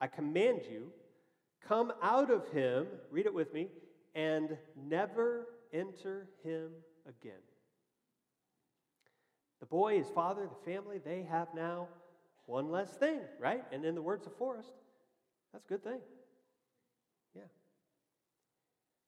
I 0.00 0.06
command 0.06 0.62
you, 0.70 0.92
come 1.66 1.92
out 2.02 2.30
of 2.30 2.48
him, 2.48 2.86
read 3.10 3.26
it 3.26 3.34
with 3.34 3.52
me, 3.52 3.68
and 4.14 4.56
never 4.76 5.46
enter 5.72 6.28
him 6.42 6.70
again. 7.06 7.40
The 9.60 9.66
boy, 9.66 9.98
his 9.98 10.08
father, 10.08 10.48
the 10.48 10.70
family, 10.72 10.98
they 11.04 11.26
have 11.30 11.48
now 11.54 11.88
one 12.46 12.70
less 12.70 12.90
thing, 12.90 13.20
right? 13.38 13.62
And 13.72 13.84
in 13.84 13.94
the 13.94 14.02
words 14.02 14.26
of 14.26 14.34
Forrest, 14.36 14.72
that's 15.52 15.64
a 15.64 15.68
good 15.68 15.84
thing. 15.84 16.00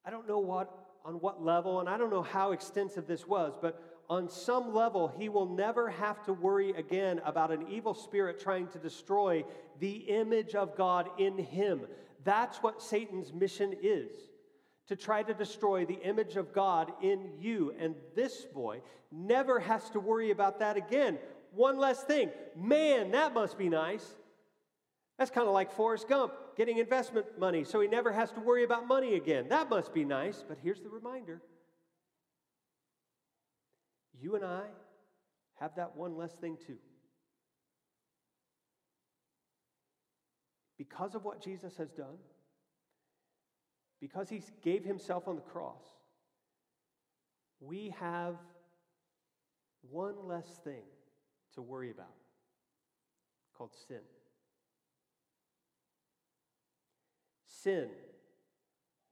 I 0.05 0.11
don't 0.11 0.29
know 0.29 0.39
what 0.39 0.79
on 1.05 1.15
what 1.15 1.43
level, 1.43 1.81
and 1.81 1.89
I 1.89 1.97
don't 1.99 2.11
know 2.11 2.23
how 2.23 2.53
extensive 2.53 3.07
this 3.07 3.27
was, 3.27 3.55
but 3.61 3.83
on 4.09 4.29
some 4.29 4.75
level, 4.75 5.13
he 5.19 5.29
will 5.29 5.47
never 5.47 5.89
have 5.91 6.23
to 6.25 6.33
worry 6.33 6.71
again 6.71 7.21
about 7.25 7.51
an 7.51 7.67
evil 7.69 7.95
spirit 7.95 8.39
trying 8.41 8.69
to 8.69 8.79
destroy 8.79 9.45
the 9.81 9.97
image 9.97 10.55
of 10.55 10.77
God 10.77 11.09
in 11.19 11.39
him. 11.39 11.83
That's 12.25 12.59
what 12.59 12.83
Satan's 12.83 13.33
mission 13.33 13.75
is 13.83 14.13
to 14.89 14.97
try 14.97 15.23
to 15.23 15.35
destroy 15.35 15.85
the 15.85 16.01
image 16.03 16.37
of 16.37 16.53
God 16.53 16.93
in 17.03 17.31
you. 17.41 17.75
And 17.79 17.95
this 18.15 18.45
boy 18.45 18.83
never 19.11 19.59
has 19.59 19.89
to 19.91 20.01
worry 20.01 20.31
about 20.31 20.59
that 20.59 20.77
again. 20.77 21.19
One 21.55 21.79
less 21.79 22.03
thing. 22.03 22.31
Man, 22.57 23.13
that 23.13 23.35
must 23.35 23.59
be 23.59 23.69
nice. 23.69 24.15
That's 25.23 25.31
kind 25.31 25.47
of 25.47 25.55
like 25.55 25.71
Forrest 25.71 26.09
Gump 26.09 26.33
getting 26.57 26.79
investment 26.79 27.39
money 27.39 27.63
so 27.63 27.81
he 27.81 27.87
never 27.87 28.11
has 28.11 28.33
to 28.33 28.41
worry 28.41 28.65
about 28.65 28.89
money 28.89 29.15
again. 29.15 29.47
That 29.51 29.71
must 29.71 29.95
be 29.95 30.05
nice. 30.05 30.43
But 30.49 30.59
here's 30.61 30.81
the 30.81 30.89
reminder 30.89 31.41
you 34.21 34.35
and 34.35 34.45
I 34.45 34.63
have 35.61 35.77
that 35.77 35.95
one 35.95 36.17
less 36.17 36.33
thing 36.33 36.57
too. 36.67 36.79
Because 40.77 41.15
of 41.15 41.25
what 41.25 41.41
Jesus 41.41 41.77
has 41.77 41.93
done, 41.93 42.19
because 44.01 44.29
he 44.29 44.43
gave 44.61 44.85
himself 44.85 45.29
on 45.29 45.37
the 45.37 45.43
cross, 45.43 45.85
we 47.61 47.95
have 48.01 48.35
one 49.89 50.27
less 50.27 50.49
thing 50.65 50.83
to 51.55 51.63
worry 51.63 51.93
about 51.93 52.11
called 53.57 53.71
sin. 53.87 54.01
Sin 57.63 57.89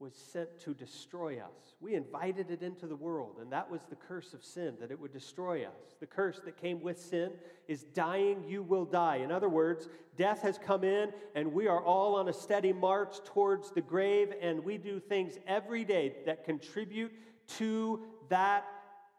was 0.01 0.15
sent 0.15 0.59
to 0.61 0.73
destroy 0.73 1.39
us. 1.39 1.75
We 1.79 1.95
invited 1.95 2.51
it 2.51 2.63
into 2.63 2.87
the 2.87 2.97
world, 2.97 3.37
and 3.41 3.53
that 3.53 3.71
was 3.71 3.83
the 3.89 3.97
curse 3.97 4.33
of 4.33 4.43
sin, 4.43 4.75
that 4.81 4.91
it 4.91 4.99
would 4.99 5.13
destroy 5.13 5.65
us. 5.65 5.97
The 6.01 6.07
curse 6.07 6.41
that 6.47 6.57
came 6.57 6.81
with 6.81 6.99
sin 6.99 7.33
is 7.69 7.83
dying, 7.83 8.43
you 8.49 8.63
will 8.63 8.87
die. 8.87 9.17
In 9.17 9.31
other 9.31 9.51
words, 9.51 9.89
death 10.17 10.41
has 10.41 10.57
come 10.57 10.85
in, 10.85 11.13
and 11.35 11.53
we 11.53 11.69
are 11.69 11.85
all 11.85 12.17
on 12.17 12.29
a 12.29 12.33
steady 12.33 12.73
march 12.73 13.19
towards 13.25 13.73
the 13.73 13.83
grave, 13.83 14.33
and 14.41 14.65
we 14.65 14.79
do 14.79 15.01
things 15.01 15.39
every 15.47 15.85
day 15.85 16.15
that 16.25 16.45
contribute 16.45 17.13
to 17.59 18.01
that 18.31 18.65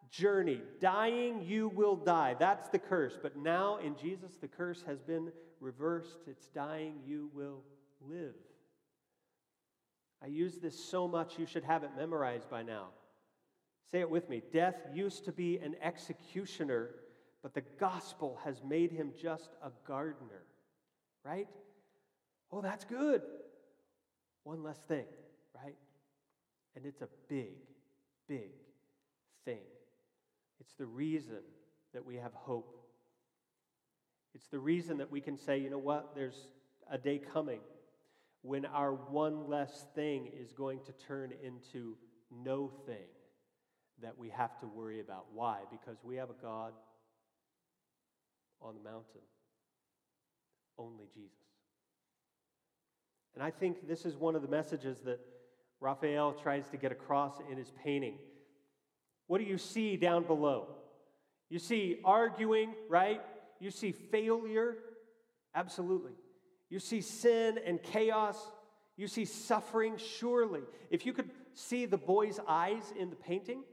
journey. 0.09 0.61
Dying, 0.79 1.43
you 1.43 1.69
will 1.69 1.95
die. 1.95 2.35
That's 2.39 2.69
the 2.69 2.79
curse. 2.79 3.19
But 3.21 3.37
now 3.37 3.77
in 3.77 3.95
Jesus, 3.95 4.37
the 4.41 4.47
curse 4.47 4.83
has 4.87 4.99
been 4.99 5.31
reversed. 5.59 6.21
It's 6.25 6.47
dying, 6.47 6.95
you 7.05 7.29
will 7.35 7.61
live. 8.09 8.33
I 10.23 10.27
use 10.27 10.57
this 10.57 10.77
so 10.81 11.07
much, 11.07 11.39
you 11.39 11.45
should 11.45 11.63
have 11.63 11.83
it 11.83 11.91
memorized 11.97 12.49
by 12.49 12.61
now. 12.61 12.87
Say 13.91 14.01
it 14.01 14.09
with 14.09 14.29
me. 14.29 14.41
Death 14.53 14.75
used 14.93 15.25
to 15.25 15.31
be 15.31 15.57
an 15.57 15.75
executioner, 15.81 16.91
but 17.41 17.53
the 17.53 17.63
gospel 17.79 18.39
has 18.45 18.61
made 18.63 18.91
him 18.91 19.11
just 19.19 19.49
a 19.63 19.71
gardener, 19.87 20.43
right? 21.25 21.47
Oh, 22.51 22.61
that's 22.61 22.85
good. 22.85 23.21
One 24.43 24.63
less 24.63 24.77
thing, 24.87 25.05
right? 25.55 25.75
And 26.75 26.85
it's 26.85 27.01
a 27.01 27.07
big, 27.27 27.55
big 28.27 28.51
thing. 29.43 29.61
It's 30.59 30.73
the 30.73 30.85
reason 30.85 31.39
that 31.93 32.05
we 32.05 32.15
have 32.15 32.33
hope. 32.33 32.77
It's 34.35 34.47
the 34.47 34.59
reason 34.59 34.99
that 34.99 35.11
we 35.11 35.19
can 35.19 35.37
say, 35.37 35.57
you 35.57 35.69
know 35.69 35.77
what, 35.77 36.15
there's 36.15 36.47
a 36.89 36.97
day 36.97 37.19
coming 37.33 37.59
when 38.41 38.65
our 38.65 38.93
one 38.93 39.47
less 39.47 39.85
thing 39.93 40.29
is 40.39 40.51
going 40.51 40.79
to 40.85 40.91
turn 40.93 41.31
into 41.43 41.95
no 42.43 42.71
thing 42.85 43.07
that 44.01 44.17
we 44.17 44.29
have 44.29 44.59
to 44.59 44.67
worry 44.67 44.99
about. 44.99 45.25
Why? 45.33 45.59
Because 45.69 45.97
we 46.03 46.15
have 46.15 46.29
a 46.29 46.41
God 46.41 46.73
on 48.61 48.75
the 48.75 48.81
mountain, 48.81 49.21
only 50.77 51.05
Jesus. 51.13 51.31
And 53.35 53.43
I 53.43 53.51
think 53.51 53.87
this 53.87 54.05
is 54.05 54.15
one 54.15 54.35
of 54.35 54.41
the 54.41 54.47
messages 54.47 54.99
that 55.05 55.19
Raphael 55.79 56.33
tries 56.33 56.67
to 56.69 56.77
get 56.77 56.91
across 56.91 57.39
in 57.49 57.57
his 57.57 57.71
painting. 57.83 58.15
What 59.27 59.39
do 59.39 59.45
you 59.45 59.57
see 59.57 59.97
down 59.97 60.23
below? 60.23 60.67
You 61.49 61.59
see 61.59 61.99
arguing, 62.03 62.73
right? 62.89 63.21
You 63.59 63.71
see 63.71 63.91
failure, 63.91 64.75
absolutely. 65.55 66.13
You 66.71 66.79
see 66.79 67.01
sin 67.01 67.59
and 67.63 67.83
chaos. 67.83 68.37
You 68.97 69.07
see 69.07 69.25
suffering, 69.25 69.97
surely. 69.97 70.61
If 70.89 71.05
you 71.05 71.13
could 71.13 71.29
see 71.53 71.85
the 71.85 71.97
boy's 71.97 72.39
eyes 72.47 72.93
in 72.97 73.09
the 73.11 73.15
painting, 73.15 73.63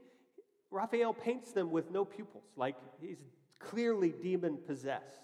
Raphael 0.69 1.13
paints 1.13 1.51
them 1.51 1.71
with 1.71 1.89
no 1.89 2.05
pupils, 2.05 2.43
like 2.55 2.75
he's 3.01 3.17
clearly 3.57 4.13
demon 4.21 4.57
possessed. 4.67 5.21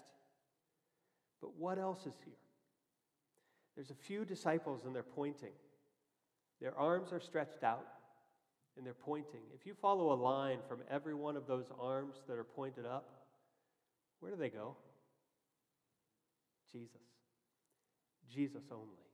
But 1.40 1.56
what 1.58 1.78
else 1.78 2.00
is 2.06 2.14
here? 2.24 2.34
There's 3.76 3.90
a 3.90 3.94
few 3.94 4.24
disciples 4.24 4.86
and 4.86 4.94
they're 4.94 5.02
pointing. 5.02 5.52
Their 6.60 6.76
arms 6.76 7.12
are 7.12 7.20
stretched 7.20 7.62
out 7.62 7.86
and 8.76 8.86
they're 8.86 8.94
pointing. 8.94 9.42
If 9.54 9.66
you 9.66 9.74
follow 9.74 10.12
a 10.12 10.16
line 10.16 10.58
from 10.66 10.80
every 10.90 11.14
one 11.14 11.36
of 11.36 11.46
those 11.46 11.66
arms 11.78 12.16
that 12.26 12.38
are 12.38 12.44
pointed 12.44 12.86
up, 12.86 13.10
where 14.20 14.32
do 14.32 14.38
they 14.38 14.48
go? 14.48 14.76
Jesus. 16.72 17.15
Jesus 18.32 18.62
only. 18.70 19.06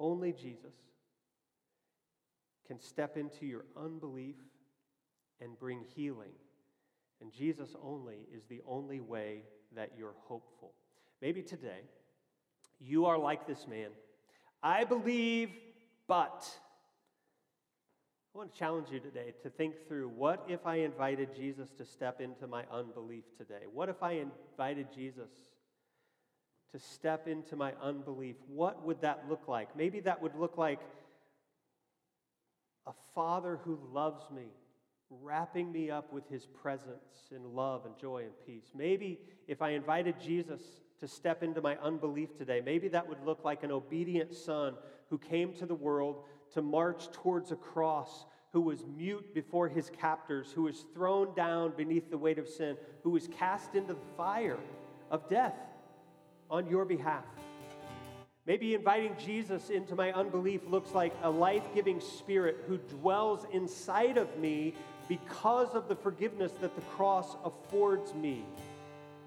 Only 0.00 0.32
Jesus 0.32 0.74
can 2.66 2.78
step 2.78 3.16
into 3.16 3.46
your 3.46 3.64
unbelief 3.76 4.36
and 5.40 5.58
bring 5.58 5.84
healing. 5.94 6.32
And 7.20 7.32
Jesus 7.32 7.74
only 7.82 8.18
is 8.32 8.44
the 8.48 8.60
only 8.66 9.00
way 9.00 9.42
that 9.74 9.92
you're 9.98 10.14
hopeful. 10.26 10.72
Maybe 11.20 11.42
today 11.42 11.80
you 12.80 13.06
are 13.06 13.18
like 13.18 13.46
this 13.46 13.66
man. 13.66 13.90
I 14.62 14.84
believe, 14.84 15.50
but. 16.06 16.48
I 18.34 18.38
want 18.38 18.52
to 18.52 18.58
challenge 18.58 18.88
you 18.92 19.00
today 19.00 19.34
to 19.42 19.50
think 19.50 19.74
through 19.88 20.10
what 20.10 20.44
if 20.48 20.64
I 20.64 20.76
invited 20.76 21.34
Jesus 21.34 21.70
to 21.78 21.84
step 21.84 22.20
into 22.20 22.46
my 22.46 22.62
unbelief 22.72 23.24
today? 23.36 23.64
What 23.72 23.88
if 23.88 24.00
I 24.02 24.22
invited 24.52 24.92
Jesus 24.94 25.28
to 26.72 26.78
step 26.78 27.26
into 27.26 27.56
my 27.56 27.72
unbelief? 27.82 28.36
What 28.48 28.84
would 28.84 29.00
that 29.00 29.24
look 29.28 29.48
like? 29.48 29.76
Maybe 29.76 30.00
that 30.00 30.22
would 30.22 30.34
look 30.34 30.58
like 30.58 30.80
a 32.86 32.92
father 33.14 33.58
who 33.64 33.78
loves 33.92 34.30
me, 34.30 34.46
wrapping 35.10 35.70
me 35.72 35.90
up 35.90 36.12
with 36.12 36.28
his 36.28 36.46
presence 36.46 37.30
in 37.34 37.54
love 37.54 37.86
and 37.86 37.96
joy 37.98 38.24
and 38.24 38.32
peace. 38.46 38.72
Maybe 38.74 39.18
if 39.46 39.62
I 39.62 39.70
invited 39.70 40.20
Jesus 40.20 40.60
to 41.00 41.08
step 41.08 41.42
into 41.42 41.60
my 41.60 41.76
unbelief 41.76 42.36
today, 42.36 42.60
maybe 42.64 42.88
that 42.88 43.08
would 43.08 43.22
look 43.24 43.44
like 43.44 43.62
an 43.62 43.70
obedient 43.70 44.34
son 44.34 44.74
who 45.10 45.18
came 45.18 45.52
to 45.54 45.66
the 45.66 45.74
world 45.74 46.24
to 46.54 46.62
march 46.62 47.10
towards 47.12 47.52
a 47.52 47.56
cross, 47.56 48.26
who 48.52 48.60
was 48.62 48.84
mute 48.96 49.34
before 49.34 49.68
his 49.68 49.90
captors, 49.90 50.50
who 50.52 50.62
was 50.62 50.84
thrown 50.94 51.34
down 51.34 51.72
beneath 51.76 52.10
the 52.10 52.18
weight 52.18 52.38
of 52.38 52.48
sin, 52.48 52.76
who 53.02 53.10
was 53.10 53.28
cast 53.28 53.74
into 53.74 53.92
the 53.92 54.00
fire 54.16 54.58
of 55.10 55.28
death 55.28 55.54
on 56.50 56.68
your 56.68 56.84
behalf. 56.84 57.24
Maybe 58.46 58.74
inviting 58.74 59.14
Jesus 59.22 59.68
into 59.68 59.94
my 59.94 60.10
unbelief 60.12 60.62
looks 60.66 60.92
like 60.92 61.12
a 61.22 61.30
life 61.30 61.64
giving 61.74 62.00
spirit 62.00 62.64
who 62.66 62.78
dwells 62.78 63.44
inside 63.52 64.16
of 64.16 64.38
me 64.38 64.74
because 65.08 65.74
of 65.74 65.88
the 65.88 65.96
forgiveness 65.96 66.52
that 66.60 66.74
the 66.74 66.80
cross 66.82 67.36
affords 67.44 68.14
me, 68.14 68.44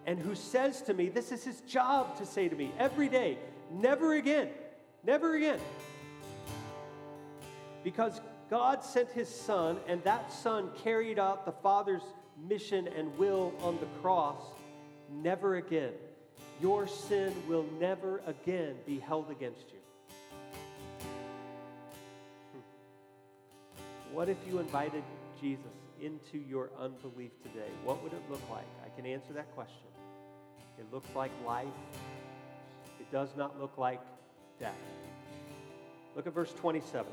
and 0.06 0.20
who 0.20 0.36
says 0.36 0.82
to 0.84 0.94
me, 0.94 1.10
This 1.10 1.32
is 1.32 1.44
his 1.44 1.62
job 1.62 2.18
to 2.18 2.26
say 2.26 2.48
to 2.48 2.56
me 2.56 2.72
every 2.80 3.10
day, 3.10 3.38
never 3.72 4.14
again, 4.14 4.50
never 5.04 5.36
again. 5.36 5.60
Because 7.84 8.22
God 8.50 8.84
sent 8.84 9.10
his 9.12 9.30
son, 9.30 9.78
and 9.88 10.04
that 10.04 10.32
son 10.32 10.70
carried 10.84 11.18
out 11.18 11.46
the 11.46 11.52
Father's 11.52 12.04
mission 12.48 12.88
and 12.88 13.16
will 13.18 13.54
on 13.62 13.80
the 13.80 13.88
cross. 14.02 14.42
Never 15.12 15.56
again. 15.56 15.94
Your 16.62 16.86
sin 16.86 17.34
will 17.48 17.66
never 17.80 18.22
again 18.28 18.76
be 18.86 19.00
held 19.00 19.32
against 19.32 19.66
you. 19.72 19.80
Hmm. 22.54 24.14
What 24.14 24.30
if 24.30 24.38
you 24.48 24.60
invited 24.60 25.04
Jesus 25.42 25.66
into 26.00 26.38
your 26.38 26.70
unbelief 26.80 27.32
today? 27.42 27.72
What 27.84 28.04
would 28.04 28.14
it 28.14 28.22
look 28.30 28.42
like? 28.52 28.68
I 28.86 28.96
can 28.96 29.08
answer 29.08 29.34
that 29.34 29.52
question. 29.56 29.88
It 30.78 30.86
looks 30.94 31.10
like 31.16 31.32
life, 31.48 31.68
it 33.00 33.12
does 33.12 33.30
not 33.36 33.60
look 33.60 33.80
like 33.80 34.02
death. 34.60 34.76
Look 36.16 36.28
at 36.28 36.34
verse 36.34 36.54
27. 36.54 37.12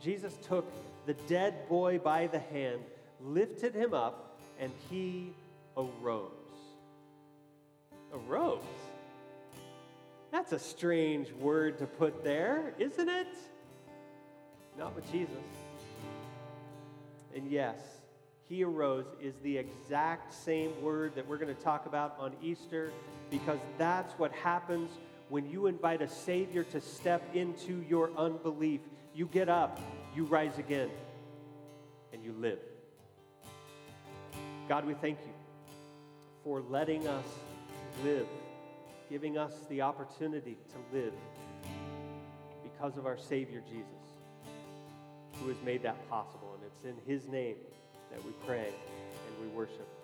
Jesus 0.00 0.34
took 0.48 0.64
the 1.04 1.14
dead 1.14 1.68
boy 1.68 1.98
by 1.98 2.26
the 2.26 2.38
hand, 2.38 2.80
lifted 3.20 3.74
him 3.74 3.92
up, 3.92 4.38
and 4.58 4.72
he 4.88 5.34
arose. 5.76 6.41
Arose? 8.12 8.60
That's 10.30 10.52
a 10.52 10.58
strange 10.58 11.30
word 11.32 11.78
to 11.78 11.86
put 11.86 12.24
there, 12.24 12.74
isn't 12.78 13.08
it? 13.08 13.28
Not 14.78 14.94
with 14.94 15.10
Jesus. 15.12 15.36
And 17.34 17.50
yes, 17.50 17.78
he 18.48 18.64
arose 18.64 19.06
is 19.20 19.34
the 19.42 19.56
exact 19.56 20.34
same 20.34 20.72
word 20.82 21.14
that 21.14 21.26
we're 21.26 21.38
going 21.38 21.54
to 21.54 21.62
talk 21.62 21.86
about 21.86 22.16
on 22.18 22.32
Easter 22.42 22.92
because 23.30 23.58
that's 23.78 24.12
what 24.18 24.32
happens 24.32 24.90
when 25.28 25.48
you 25.50 25.66
invite 25.66 26.02
a 26.02 26.08
Savior 26.08 26.62
to 26.64 26.80
step 26.80 27.22
into 27.34 27.82
your 27.88 28.10
unbelief. 28.16 28.80
You 29.14 29.26
get 29.26 29.48
up, 29.48 29.80
you 30.14 30.24
rise 30.24 30.58
again, 30.58 30.90
and 32.12 32.22
you 32.22 32.34
live. 32.38 32.58
God, 34.68 34.86
we 34.86 34.94
thank 34.94 35.18
you 35.20 35.32
for 36.44 36.62
letting 36.68 37.06
us 37.08 37.24
live, 38.04 38.26
giving 39.10 39.38
us 39.38 39.52
the 39.68 39.82
opportunity 39.82 40.56
to 40.70 40.96
live 40.96 41.12
because 42.62 42.96
of 42.96 43.06
our 43.06 43.16
Savior 43.16 43.62
Jesus, 43.68 43.86
who 45.40 45.48
has 45.48 45.56
made 45.64 45.82
that 45.82 46.08
possible. 46.08 46.54
And 46.54 46.64
it's 46.64 46.84
in 46.84 47.12
His 47.12 47.28
name 47.28 47.56
that 48.10 48.24
we 48.24 48.32
pray 48.46 48.68
and 48.68 49.40
we 49.40 49.56
worship. 49.56 50.01